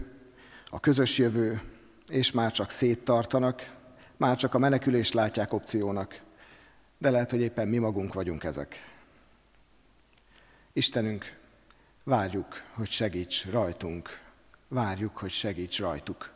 [0.70, 1.62] a közös jövő,
[2.08, 3.72] és már csak széttartanak,
[4.16, 6.20] már csak a menekülést látják opciónak,
[6.98, 8.93] de lehet, hogy éppen mi magunk vagyunk ezek.
[10.76, 11.38] Istenünk,
[12.04, 14.20] várjuk, hogy segíts rajtunk,
[14.68, 16.30] várjuk, hogy segíts rajtuk.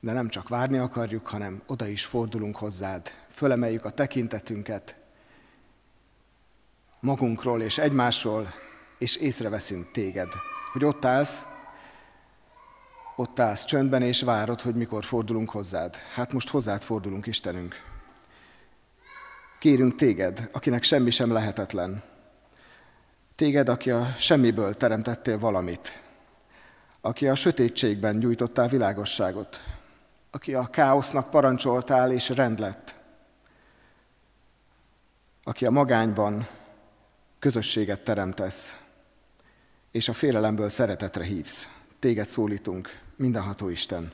[0.00, 4.96] De nem csak várni akarjuk, hanem oda is fordulunk hozzád, fölemeljük a tekintetünket
[7.00, 8.54] magunkról és egymásról,
[8.98, 10.28] és észreveszünk téged,
[10.72, 11.46] hogy ott állsz,
[13.16, 15.96] ott állsz csöndben, és várod, hogy mikor fordulunk hozzád.
[15.96, 17.74] Hát most hozzád fordulunk, Istenünk.
[19.58, 22.02] Kérünk téged, akinek semmi sem lehetetlen.
[23.40, 26.02] Téged, aki a semmiből teremtettél valamit.
[27.00, 29.64] Aki a sötétségben gyújtottál világosságot.
[30.30, 32.94] Aki a káosznak parancsoltál, és rend lett.
[35.42, 36.48] Aki a magányban
[37.38, 38.76] közösséget teremtesz,
[39.90, 41.68] és a félelemből szeretetre hívsz.
[41.98, 44.12] Téged szólítunk, mindenható Isten.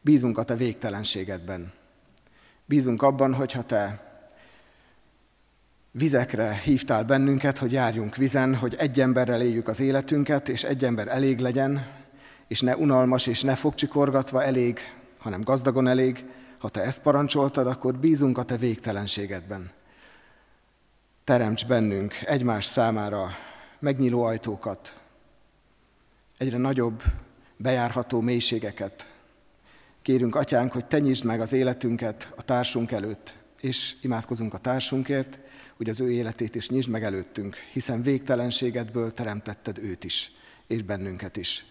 [0.00, 1.72] Bízunk a te végtelenségedben.
[2.64, 4.11] Bízunk abban, hogyha te
[5.92, 11.08] vizekre hívtál bennünket, hogy járjunk vizen, hogy egy emberrel éljük az életünket, és egy ember
[11.08, 11.86] elég legyen,
[12.48, 14.78] és ne unalmas és ne fogcsikorgatva elég,
[15.18, 16.24] hanem gazdagon elég.
[16.58, 19.70] Ha te ezt parancsoltad, akkor bízunk a te végtelenségedben.
[21.24, 23.28] Teremts bennünk egymás számára
[23.78, 24.94] megnyíló ajtókat,
[26.38, 27.02] egyre nagyobb,
[27.56, 29.06] bejárható mélységeket.
[30.02, 35.38] Kérünk, Atyánk, hogy te nyisd meg az életünket a társunk előtt, és imádkozunk a társunkért,
[35.76, 40.30] hogy az ő életét is nyisd meg előttünk, hiszen végtelenségedből teremtetted őt is,
[40.66, 41.64] és bennünket is.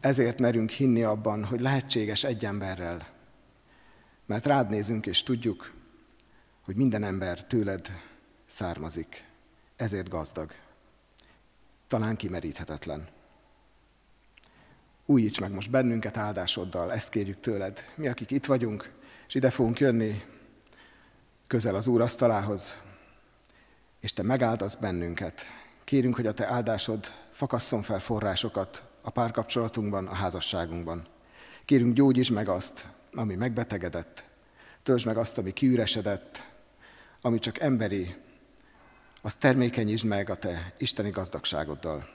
[0.00, 3.06] Ezért merünk hinni abban, hogy lehetséges egy emberrel,
[4.26, 5.72] mert rád nézünk és tudjuk,
[6.60, 7.90] hogy minden ember tőled
[8.46, 9.24] származik,
[9.76, 10.52] ezért gazdag,
[11.86, 13.08] talán kimeríthetetlen.
[15.06, 17.84] Újíts meg most bennünket áldásoddal, ezt kérjük tőled.
[17.94, 18.92] Mi, akik itt vagyunk,
[19.28, 20.22] és ide fogunk jönni
[21.48, 22.76] közel az Úr asztalához,
[24.00, 25.44] és Te megáldasz bennünket.
[25.84, 31.06] Kérünk, hogy a Te áldásod fakasszon fel forrásokat a párkapcsolatunkban, a házasságunkban.
[31.64, 34.24] Kérünk, gyógyíts meg azt, ami megbetegedett,
[34.82, 36.46] töltsd meg azt, ami kiüresedett,
[37.20, 38.16] ami csak emberi,
[39.22, 42.08] az termékenyítsd meg a Te isteni gazdagságoddal.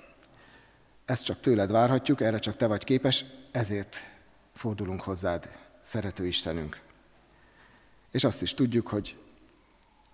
[1.05, 3.97] Ezt csak tőled várhatjuk, erre csak te vagy képes, ezért
[4.53, 5.49] fordulunk hozzád,
[5.81, 6.81] szerető Istenünk.
[8.11, 9.17] És azt is tudjuk, hogy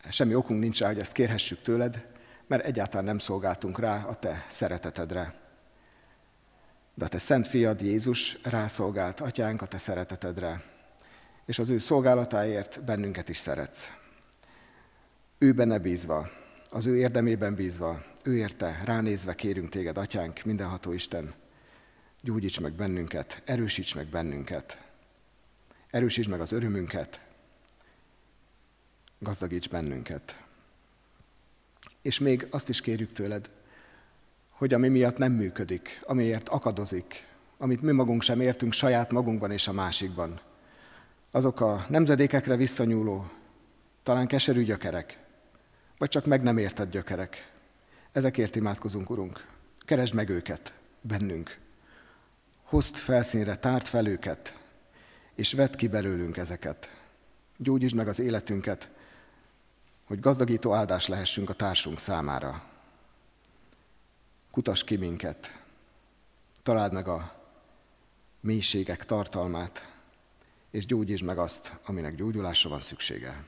[0.10, 2.08] semmi okunk nincs rá, hogy ezt kérhessük tőled,
[2.48, 5.34] mert egyáltalán nem szolgáltunk rá a te szeretetedre.
[6.94, 10.64] De a te szent fiad Jézus rászolgált, atyánk, a te szeretetedre,
[11.46, 13.92] és az ő szolgálatáért bennünket is szeretsz.
[15.38, 16.30] Ő benne bízva,
[16.70, 21.34] az ő érdemében bízva, ő érte, ránézve kérünk téged, atyánk, mindenható Isten,
[22.22, 24.82] gyógyíts meg bennünket, erősíts meg bennünket,
[25.90, 27.20] erősíts meg az örömünket,
[29.20, 30.44] gazdagíts bennünket.
[32.02, 33.50] És még azt is kérjük tőled,
[34.50, 37.26] hogy ami miatt nem működik, amiért akadozik,
[37.58, 40.40] amit mi magunk sem értünk saját magunkban és a másikban,
[41.32, 43.30] azok a nemzedékekre visszanyúló,
[44.04, 45.20] talán keserű gyökerek,
[45.98, 47.52] vagy csak meg nem érted gyökerek.
[48.12, 49.46] Ezekért imádkozunk, Urunk.
[49.80, 51.58] Keresd meg őket bennünk.
[52.64, 54.58] Hozd felszínre, tárt fel őket,
[55.36, 56.96] és vedd ki belőlünk ezeket.
[57.58, 58.90] Gyógyítsd meg az életünket,
[60.10, 62.64] hogy gazdagító áldás lehessünk a társunk számára.
[64.52, 65.62] Kutas ki minket,
[66.64, 67.36] találd meg a
[68.40, 69.94] mélységek tartalmát,
[70.72, 73.44] és gyógyítsd meg azt, aminek gyógyulásra van szüksége.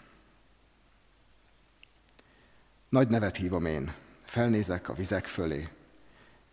[2.89, 5.67] Nagy nevet hívom én, felnézek a vizek fölé.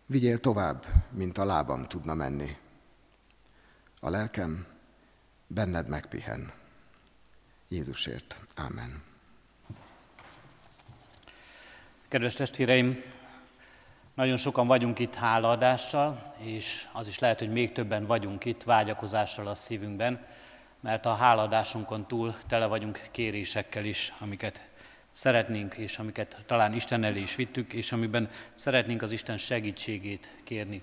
[0.05, 2.57] Vigyél tovább, mint a lábam tudna menni.
[3.99, 4.67] A lelkem
[5.47, 6.53] benned megpihen.
[7.67, 8.39] Jézusért.
[8.55, 9.08] Amen.
[12.09, 13.01] Kedves testvéreim,
[14.13, 19.47] nagyon sokan vagyunk itt hálaadással, és az is lehet, hogy még többen vagyunk itt vágyakozással
[19.47, 20.25] a szívünkben,
[20.79, 24.63] mert a hálaadásunkon túl tele vagyunk kérésekkel is, amiket
[25.11, 30.81] szeretnénk, és amiket talán Isten elé is vittük, és amiben szeretnénk az Isten segítségét kérni.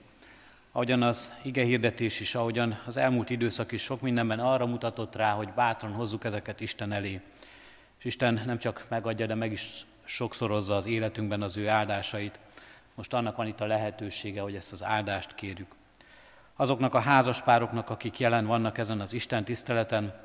[0.72, 5.33] Ahogyan az ige hirdetés is, ahogyan az elmúlt időszak is sok mindenben arra mutatott rá,
[5.33, 7.20] hogy bátran hozzuk ezeket Isten elé.
[7.99, 12.38] És Isten nem csak megadja, de meg is sokszorozza az életünkben az ő áldásait.
[12.94, 15.74] Most annak van itt a lehetősége, hogy ezt az áldást kérjük.
[16.57, 20.24] Azoknak a házaspároknak, akik jelen vannak ezen az Isten tiszteleten,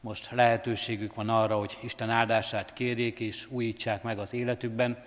[0.00, 5.04] most lehetőségük van arra, hogy Isten áldását kérjék és újítsák meg az életükben,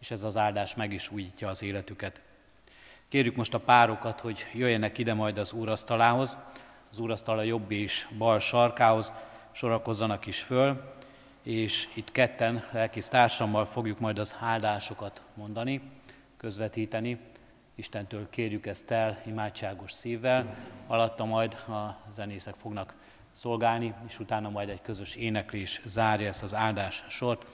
[0.00, 2.22] és ez az áldás meg is újítja az életüket.
[3.08, 6.38] Kérjük most a párokat, hogy jöjjenek ide majd az úrasztalához,
[6.90, 9.12] az úrasztal a jobb és bal sarkához
[9.52, 10.98] sorakozzanak is föl,
[11.42, 15.80] és itt ketten lelkész társammal fogjuk majd az áldásokat mondani,
[16.36, 17.18] közvetíteni.
[17.74, 22.94] Istentől kérjük ezt el imádságos szívvel, alatta majd a zenészek fognak
[23.32, 27.46] szolgálni, és utána majd egy közös éneklés zárja ezt az áldás sort.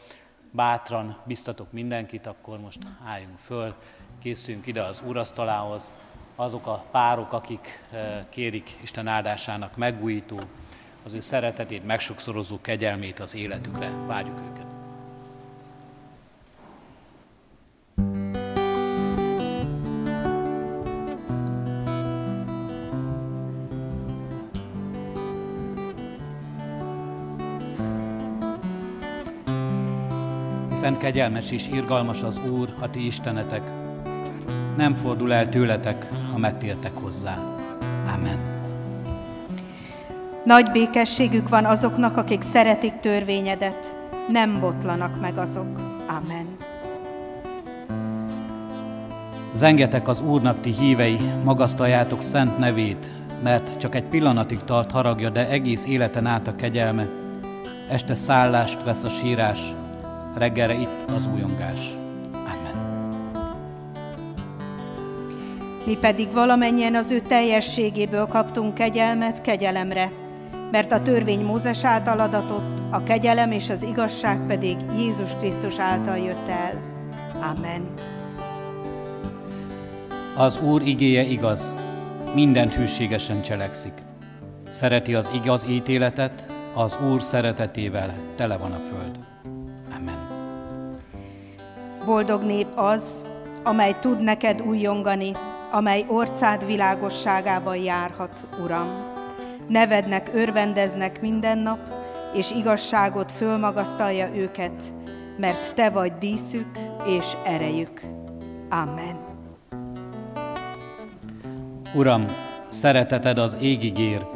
[0.51, 3.75] Bátran biztatok mindenkit, akkor most álljunk föl,
[4.23, 5.93] készüljünk ide az úrasztalához,
[6.37, 10.41] azok a párok, akik eh, kérik Isten áldásának megújító,
[11.07, 13.91] az ő szeretetét, megsokszorozó kegyelmét az életükre.
[14.07, 14.65] Várjuk őket.
[30.71, 33.63] Hiszen kegyelmes és irgalmas az Úr, a ti istenetek,
[34.77, 37.37] nem fordul el tőletek, ha megtértek hozzá.
[38.15, 38.56] Amen.
[40.47, 43.97] Nagy békességük van azoknak, akik szeretik törvényedet,
[44.29, 45.81] nem botlanak meg azok.
[46.07, 46.57] Amen.
[49.53, 53.11] Zengetek az Úrnak ti hívei, magasztaljátok szent nevét,
[53.43, 57.07] mert csak egy pillanatig tart haragja, de egész életen át a kegyelme.
[57.91, 59.61] Este szállást vesz a sírás,
[60.37, 61.81] reggelre itt az újongás.
[65.87, 70.11] Mi pedig valamennyien az ő teljességéből kaptunk kegyelmet kegyelemre,
[70.71, 76.19] mert a törvény Mózes által adatott, a kegyelem és az igazság pedig Jézus Krisztus által
[76.19, 76.81] jött el.
[77.57, 77.89] Amen.
[80.37, 81.77] Az Úr igéje igaz,
[82.35, 83.93] mindent hűségesen cselekszik.
[84.69, 89.19] Szereti az igaz ítéletet, az Úr szeretetével tele van a föld.
[89.99, 90.19] Amen.
[92.05, 93.25] Boldog nép az,
[93.63, 95.33] amely tud neked újongani,
[95.71, 99.16] amely orcád világosságában járhat, Uram.
[99.69, 101.79] Nevednek örvendeznek minden nap,
[102.35, 104.83] és igazságot fölmagasztalja őket,
[105.39, 108.01] mert Te vagy díszük és erejük.
[108.71, 109.17] Amen.
[111.95, 112.25] Uram,
[112.69, 114.27] szereteted az égig ér,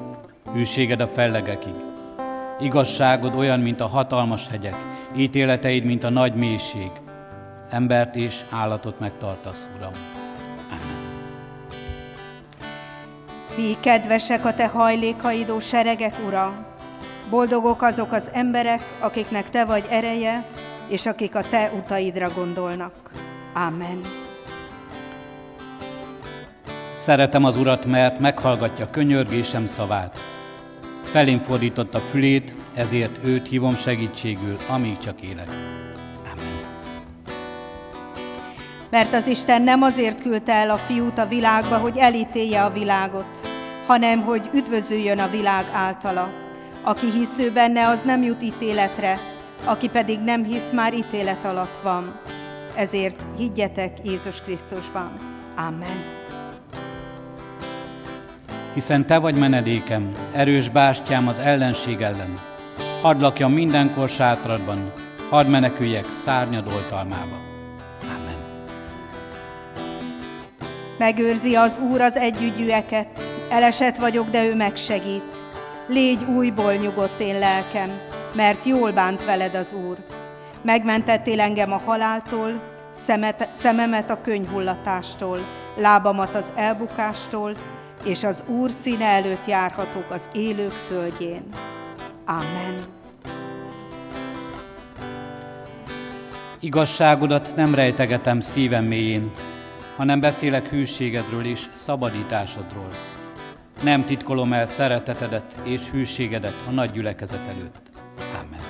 [0.52, 1.74] hűséged a fellegekig.
[2.60, 4.76] Igazságod olyan, mint a hatalmas hegyek,
[5.16, 6.90] ítéleteid, mint a nagy mélység.
[7.70, 9.92] Embert és állatot megtartasz, Uram.
[13.57, 16.66] Mi kedvesek a te hajlékaidó seregek, Ura!
[17.30, 20.44] Boldogok azok az emberek, akiknek te vagy ereje,
[20.88, 23.11] és akik a te utaidra gondolnak.
[23.55, 24.01] Amen.
[26.94, 30.18] Szeretem az Urat, mert meghallgatja könyörgésem szavát.
[31.03, 35.69] Felén fordította fülét, ezért őt hívom segítségül, amíg csak élek.
[38.91, 43.49] Mert az Isten nem azért küldte el a fiút a világba, hogy elítélje a világot,
[43.86, 46.30] hanem hogy üdvözüljön a világ általa.
[46.82, 49.18] Aki hisző benne, az nem jut ítéletre,
[49.64, 52.20] aki pedig nem hisz, már ítélet alatt van.
[52.74, 55.11] Ezért higgyetek Jézus Krisztusban.
[55.57, 56.18] Amen.
[58.74, 62.38] Hiszen Te vagy menedékem, erős bástyám az ellenség ellen.
[63.03, 64.93] Hadd lakjam mindenkor sátradban,
[65.28, 67.49] hadd meneküljek szárnyad oltalmába.
[71.01, 73.07] Megőrzi az Úr az együgyűeket,
[73.48, 75.36] Elesett vagyok, de ő megsegít.
[75.88, 77.90] Légy újból nyugodt én lelkem,
[78.34, 79.96] mert jól bánt veled az Úr.
[80.62, 82.61] Megmentettél engem a haláltól,
[82.94, 85.38] szemet, szememet a könyhullatástól,
[85.76, 87.57] lábamat az elbukástól,
[88.05, 91.42] és az Úr színe előtt járhatok az élők földjén.
[92.26, 92.84] Amen.
[96.59, 99.32] Igazságodat nem rejtegetem szívem mélyén,
[100.01, 102.90] hanem beszélek hűségedről és szabadításodról
[103.82, 107.90] nem titkolom el szeretetedet és hűségedet a nagy gyülekezet előtt.
[108.34, 108.61] Amen.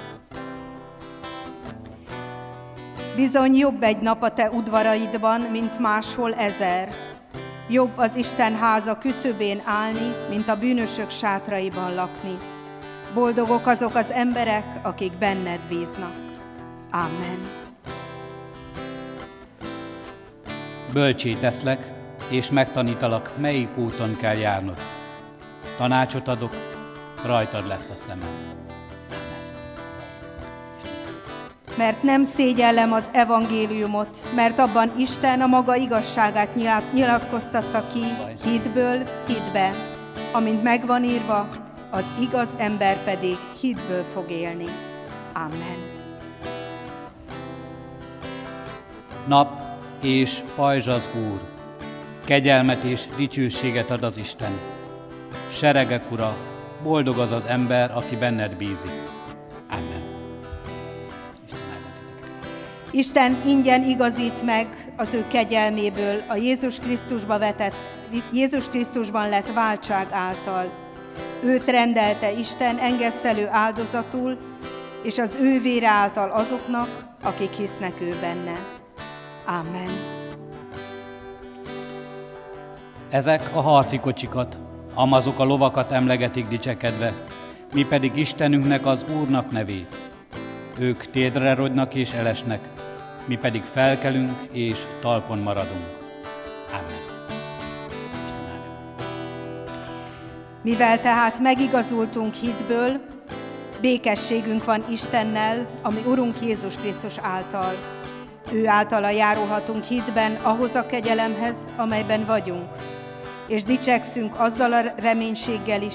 [3.16, 6.88] Bizony jobb egy nap a te udvaraidban, mint máshol ezer.
[7.68, 12.36] Jobb az Isten háza küszöbén állni, mint a bűnösök sátraiban lakni.
[13.14, 16.14] Boldogok azok az emberek, akik benned bíznak.
[16.90, 17.59] Amen.
[20.92, 21.92] Bölcsé teszlek,
[22.30, 24.76] és megtanítalak, melyik úton kell járnod
[25.76, 26.54] Tanácsot adok,
[27.24, 28.28] rajtad lesz a szemem.
[31.76, 36.54] Mert nem szégyellem az evangéliumot, mert abban Isten a maga igazságát
[36.92, 38.04] nyilatkoztatta ki
[38.44, 39.70] hitből hitbe,
[40.32, 41.48] amint megvan írva,
[41.90, 44.66] az igaz ember pedig hitből fog élni.
[45.32, 45.78] Amen.
[49.26, 49.69] Nap
[50.00, 51.40] és pajzs az Úr,
[52.24, 54.58] kegyelmet és dicsőséget ad az Isten
[55.50, 56.36] seregek ura,
[56.82, 58.90] boldog az az ember, aki benned bízik.
[59.70, 60.02] Amen.
[61.44, 61.60] Isten.
[62.90, 67.74] Isten ingyen igazít meg az ő kegyelméből a Jézus Krisztusba vetett,
[68.32, 70.70] Jézus Krisztusban lett váltság által.
[71.44, 74.36] Őt rendelte Isten engesztelő áldozatul,
[75.02, 76.88] és az ő vére által azoknak,
[77.22, 78.79] akik hisznek ő benne.
[79.58, 79.90] Amen.
[83.08, 84.58] Ezek a harci kocsikat,
[84.94, 87.12] amazok a lovakat emlegetik dicsekedve,
[87.72, 90.10] mi pedig Istenünknek az Úrnak nevét.
[90.78, 92.68] Ők tédre rogynak és elesnek,
[93.24, 95.86] mi pedig felkelünk és talpon maradunk.
[96.68, 97.00] Amen.
[100.62, 103.00] Mivel tehát megigazultunk hitből,
[103.80, 107.72] békességünk van Istennel, ami Urunk Jézus Krisztus által.
[108.52, 112.68] Ő általa járulhatunk hitben ahhoz a kegyelemhez, amelyben vagyunk,
[113.46, 115.94] és dicsekszünk azzal a reménységgel is,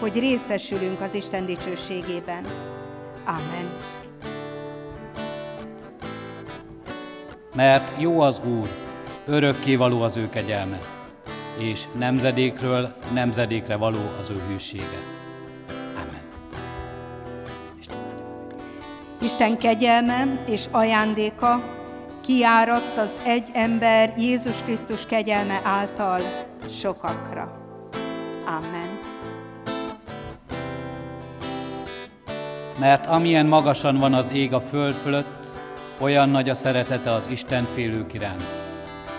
[0.00, 2.44] hogy részesülünk az Isten dicsőségében.
[3.24, 3.70] Amen.
[7.54, 8.68] Mert jó az Úr,
[9.26, 10.78] örökké való az ő kegyelme,
[11.58, 14.98] és nemzedékről nemzedékre való az ő hűsége.
[15.94, 16.22] Amen.
[19.20, 21.80] Isten kegyelme és ajándéka
[22.22, 26.20] kiáradt az egy ember Jézus Krisztus kegyelme által
[26.70, 27.60] sokakra.
[28.46, 28.98] Amen.
[32.78, 35.52] Mert amilyen magasan van az ég a föld fölött,
[35.98, 38.44] olyan nagy a szeretete az Isten félők iránt.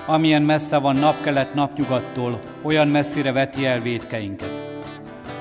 [0.05, 4.61] Amilyen messze van napkelet napnyugattól, olyan messzire veti el védkeinket.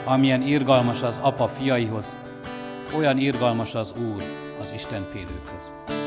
[0.04, 2.16] Amilyen irgalmas az apa fiaihoz,
[2.96, 4.22] olyan irgalmas az Úr
[4.60, 6.01] az Isten félőkhöz.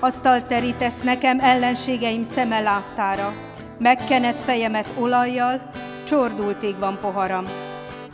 [0.00, 3.32] Asztalt terítesz nekem ellenségeim szeme láttára,
[3.78, 5.70] megkenett fejemet olajjal,
[6.04, 7.44] csordulték van poharam.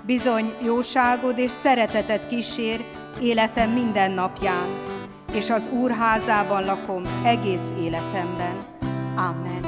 [0.07, 2.81] Bizony jóságod és szeretetet kísér
[3.21, 4.67] életem minden napján,
[5.33, 8.65] és az Úr házában lakom egész életemben.
[9.17, 9.65] Amen.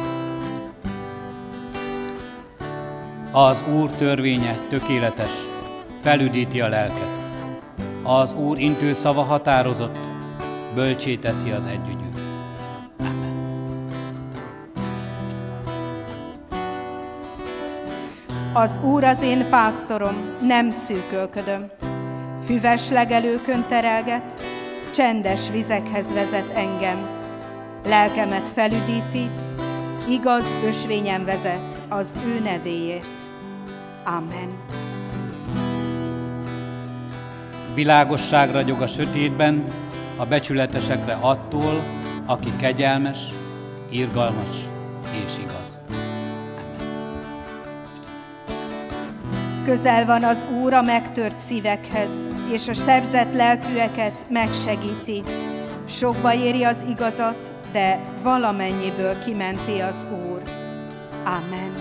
[3.33, 5.33] Az Úr törvénye tökéletes,
[6.03, 7.19] felüdíti a lelket.
[8.03, 9.99] Az Úr intő szava határozott,
[10.75, 12.06] bölcsé teszi az együgyűt.
[18.57, 21.71] Az Úr az én pásztorom, nem szűkölködöm.
[22.45, 24.43] Füves legelőkön terelget,
[24.95, 27.09] csendes vizekhez vezet engem.
[27.87, 29.31] Lelkemet felüdíti,
[30.09, 33.17] igaz ösvényen vezet az ő nevéért.
[34.05, 34.49] Amen.
[37.75, 39.65] Világosság ragyog a sötétben,
[40.17, 41.83] a becsületesekre attól,
[42.27, 43.19] aki kegyelmes,
[43.91, 44.57] irgalmas
[45.25, 45.66] és igaz.
[49.67, 52.11] Közel van az Úr a megtört szívekhez,
[52.53, 55.23] és a sebzett lelkűeket megsegíti.
[55.89, 60.43] Sokba éri az igazat, de valamennyiből kimenti az Úr.
[61.25, 61.73] Amen.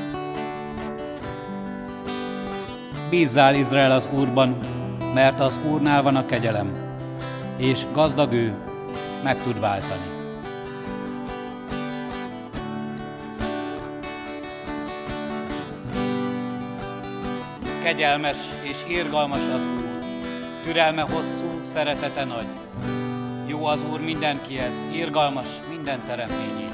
[3.10, 4.60] Bízzál Izrael az Úrban,
[5.14, 6.72] mert az Úrnál van a kegyelem,
[7.58, 8.54] és gazdag ő
[9.24, 10.15] meg tud váltani.
[17.86, 20.04] Kegyelmes és irgalmas az Úr,
[20.64, 22.46] türelme hosszú, szeretete nagy.
[23.48, 26.65] Jó az Úr mindenkihez, irgalmas minden teremtményéhez.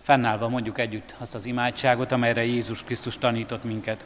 [0.02, 4.06] Fennállva mondjuk együtt azt az imádságot, amelyre Jézus Krisztus tanított minket.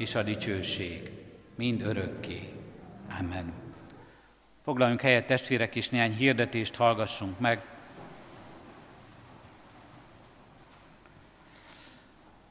[0.00, 1.10] és a dicsőség,
[1.54, 2.52] mind örökké.
[3.20, 3.52] Amen.
[4.64, 7.62] Foglaljunk helyet testvérek, és néhány hirdetést hallgassunk meg.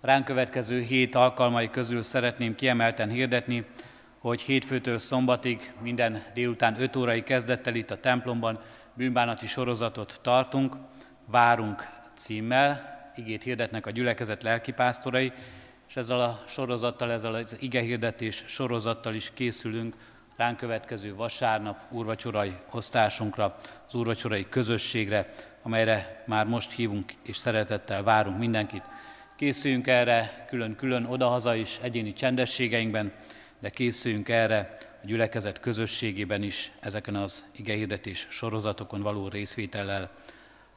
[0.02, 3.66] Ránk következő hét alkalmai közül szeretném kiemelten hirdetni,
[4.20, 8.62] hogy hétfőtől szombatig minden délután 5 órai kezdettel itt a templomban
[8.94, 10.76] bűnbánati sorozatot tartunk.
[11.26, 15.32] Várunk címmel, igét hirdetnek a gyülekezet lelkipásztorai,
[15.88, 19.96] és ezzel a sorozattal, ezzel az igehirdetés sorozattal is készülünk
[20.38, 23.56] ránk következő vasárnap úrvacsorai osztásunkra,
[23.88, 25.30] az úrvacsorai közösségre,
[25.62, 28.84] amelyre már most hívunk és szeretettel várunk mindenkit.
[29.36, 33.14] Készüljünk erre külön-külön odahaza is, egyéni csendességeinkben,
[33.60, 40.10] de készüljünk erre a gyülekezet közösségében is, ezeken az igehirdetés sorozatokon való részvétellel.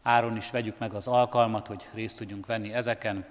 [0.03, 3.27] Áron is vegyük meg az alkalmat, hogy részt tudjunk venni ezeken,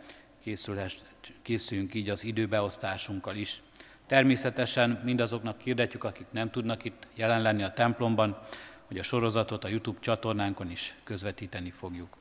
[1.42, 3.62] készüljünk így az időbeosztásunkkal is.
[4.08, 8.38] Természetesen mindazoknak hirdetjük, akik nem tudnak itt jelen lenni a templomban,
[8.88, 12.18] hogy a sorozatot a YouTube csatornánkon is közvetíteni fogjuk.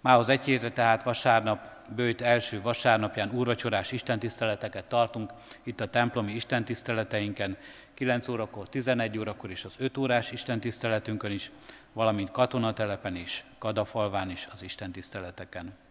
[0.00, 5.32] Mához egy hétre tehát vasárnap, bőjt első vasárnapján úrvacsorás istentiszteleteket tartunk
[5.62, 7.56] itt a templomi istentiszteleteinken,
[7.94, 11.50] 9 órakor, 11 órakor és az 5 órás istentiszteletünkön is,
[11.92, 15.83] valamint katonatelepen is, Kadafalván is az istentiszteleteken.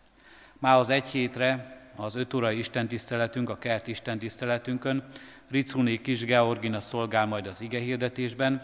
[0.64, 5.04] Mához egy hétre az 5 órai istentiszteletünk, a kert istentiszteletünkön,
[5.50, 8.62] Ricuné Kis Georgina szolgál majd az igehirdetésben,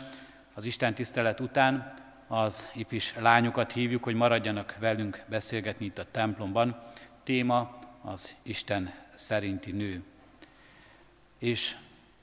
[0.54, 1.94] az istentisztelet után
[2.28, 6.84] az ifis lányokat hívjuk, hogy maradjanak velünk beszélgetni itt a templomban.
[7.24, 10.04] Téma az Isten szerinti nő.
[11.40, 11.76] És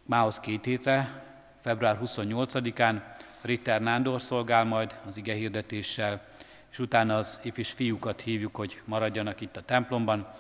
[0.03, 1.23] mához két hétre,
[1.63, 3.03] február 28-án
[3.41, 6.35] Ritter Nándor szolgál majd az ige hirdetéssel,
[6.71, 10.35] és utána az ifis fiúkat hívjuk, hogy maradjanak itt a templomban.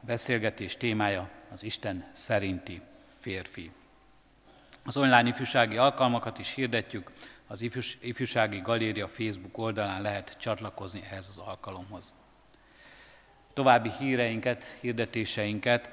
[0.00, 2.80] Beszélgetés témája az Isten szerinti
[3.20, 3.70] férfi.
[4.84, 7.12] Az online ifjúsági alkalmakat is hirdetjük,
[7.46, 7.62] az
[8.00, 12.12] Ifjúsági Galéria Facebook oldalán lehet csatlakozni ehhez az alkalomhoz.
[13.52, 15.90] További híreinket, hirdetéseinket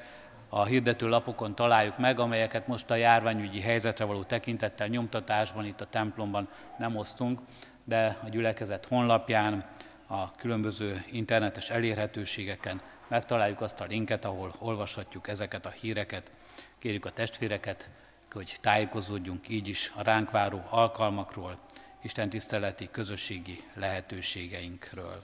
[0.50, 5.88] a hirdető lapokon találjuk meg, amelyeket most a járványügyi helyzetre való tekintettel nyomtatásban itt a
[5.90, 7.42] templomban nem osztunk,
[7.88, 9.66] de a gyülekezet honlapján,
[10.08, 16.32] a különböző internetes elérhetőségeken megtaláljuk azt a linket, ahol olvashatjuk ezeket a híreket.
[16.80, 17.90] Kérjük a testvéreket,
[18.32, 21.60] hogy tájékozódjunk így is a ránk váró alkalmakról,
[22.02, 25.22] Isten tiszteleti közösségi lehetőségeinkről.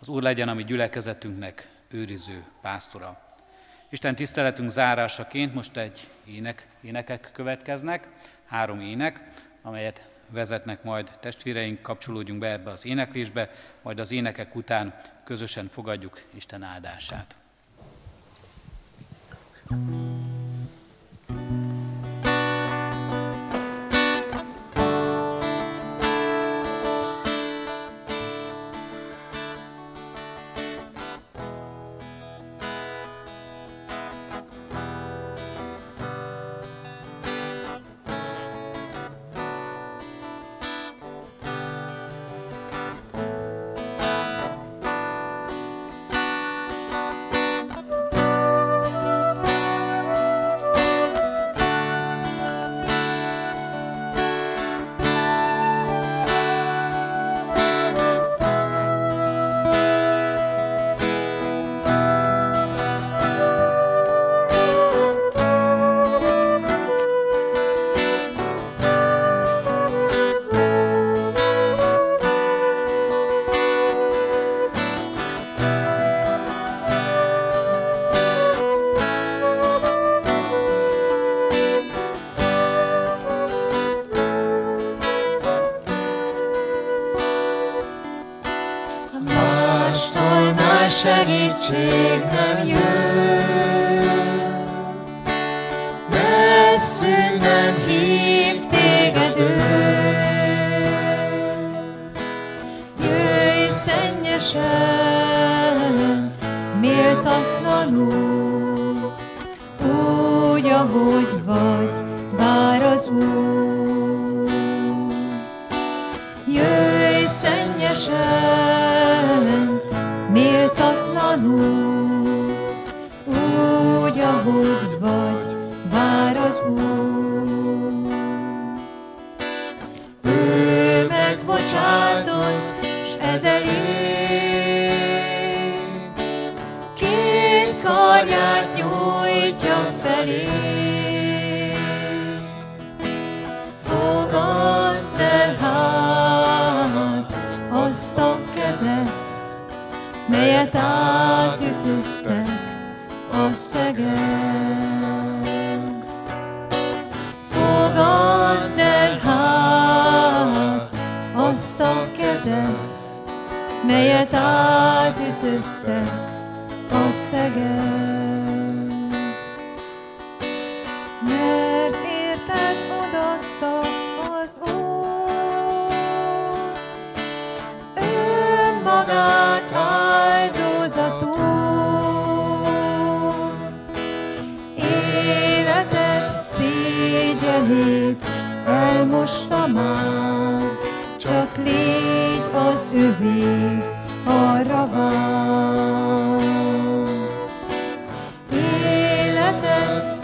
[0.00, 3.20] Az Úr legyen a mi gyülekezetünknek őriző pásztora.
[3.88, 8.08] Isten tiszteletünk zárásaként most egy ének, énekek következnek,
[8.46, 9.28] három ének,
[9.62, 13.50] amelyet vezetnek majd testvéreink, kapcsolódjunk be ebbe az éneklésbe,
[13.82, 17.34] majd az énekek után közösen fogadjuk Isten áldását.
[19.70, 20.19] thank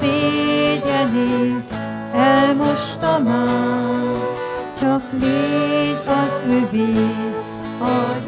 [0.01, 1.73] szégyenét
[2.13, 4.17] elmosta már,
[4.79, 7.15] csak légy az övé,
[7.79, 8.26] arra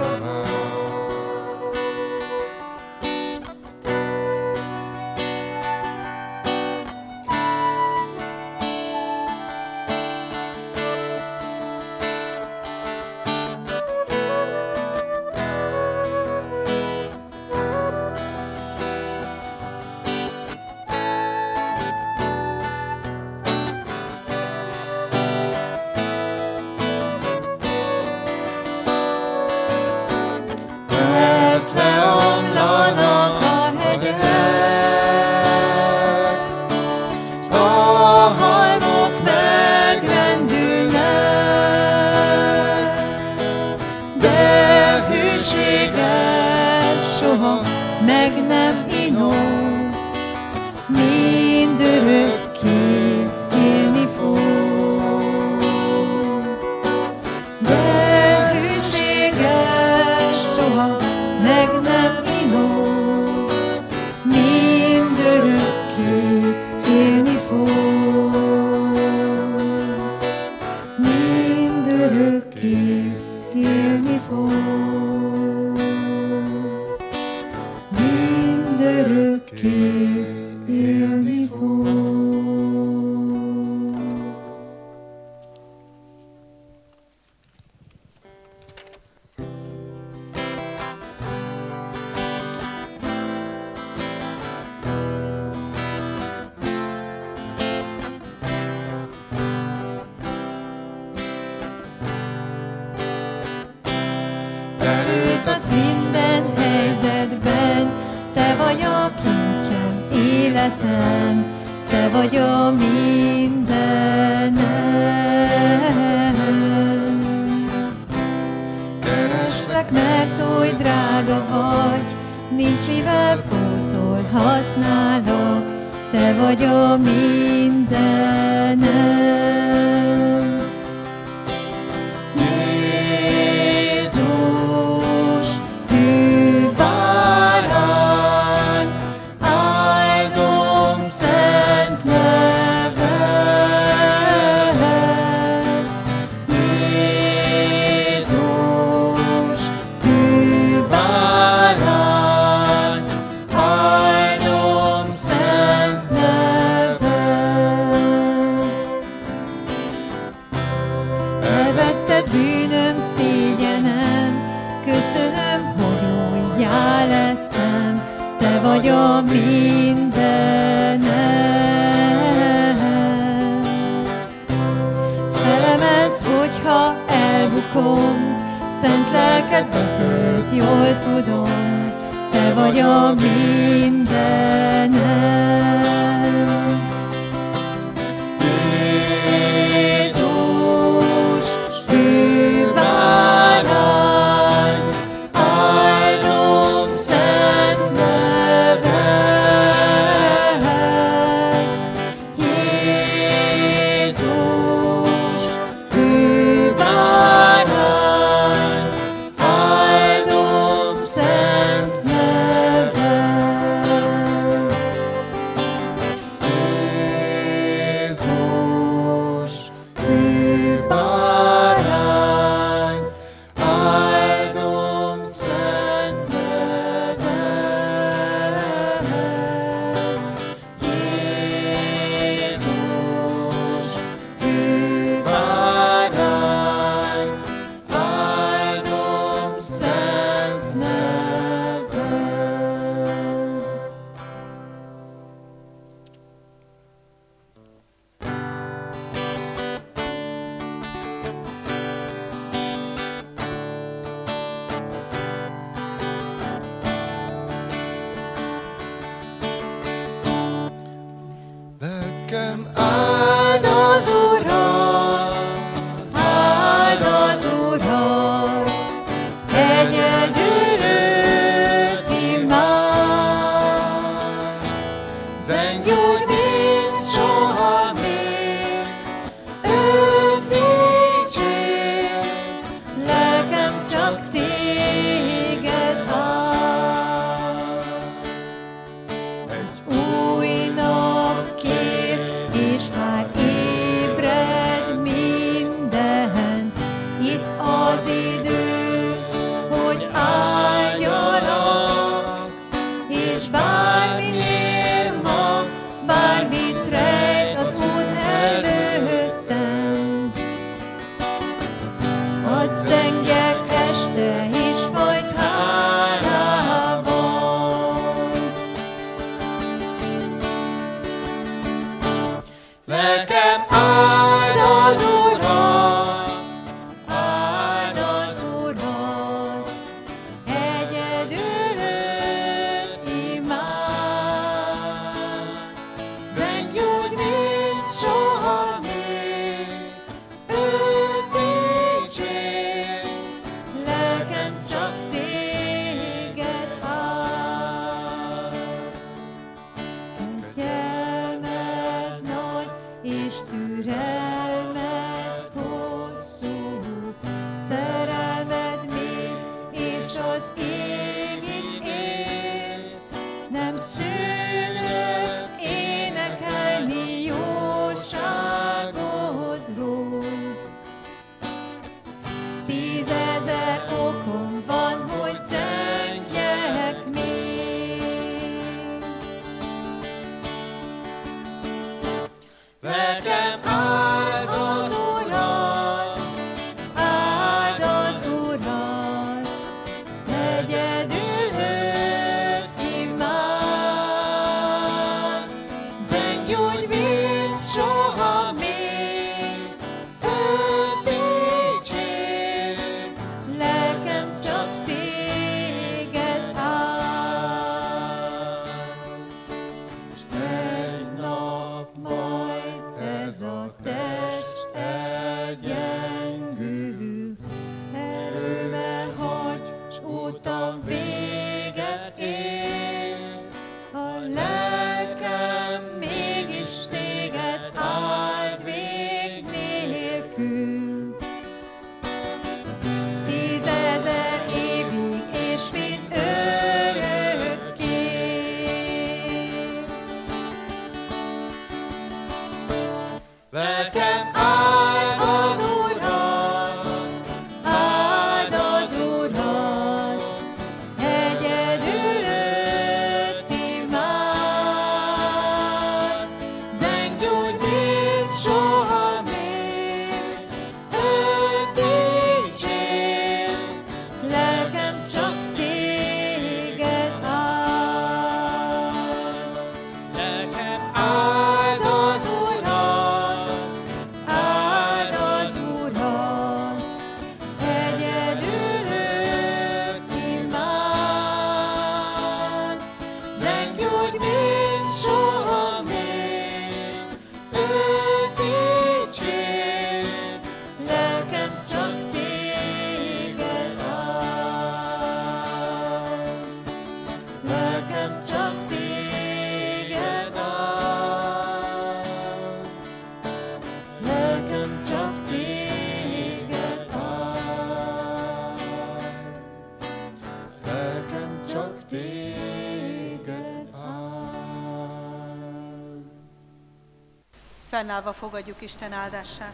[517.79, 519.53] Fennállva fogadjuk Isten áldását.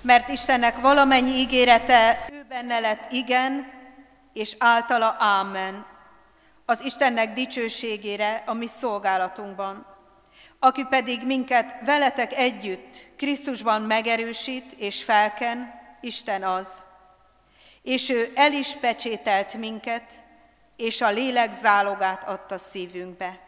[0.00, 3.72] Mert Istennek valamennyi ígérete ő benne lett igen,
[4.32, 5.86] és általa ámen.
[6.64, 9.86] Az Istennek dicsőségére a mi szolgálatunkban,
[10.58, 16.84] aki pedig minket veletek együtt Krisztusban megerősít és felken, Isten az.
[17.82, 20.12] És ő el is pecsételt minket,
[20.76, 23.38] és a lélek zálogát adta szívünkbe.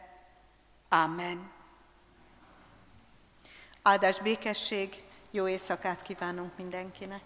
[0.89, 1.56] Amen.
[3.87, 7.21] Áldás békesség, jó éjszakát kívánunk mindenkinek!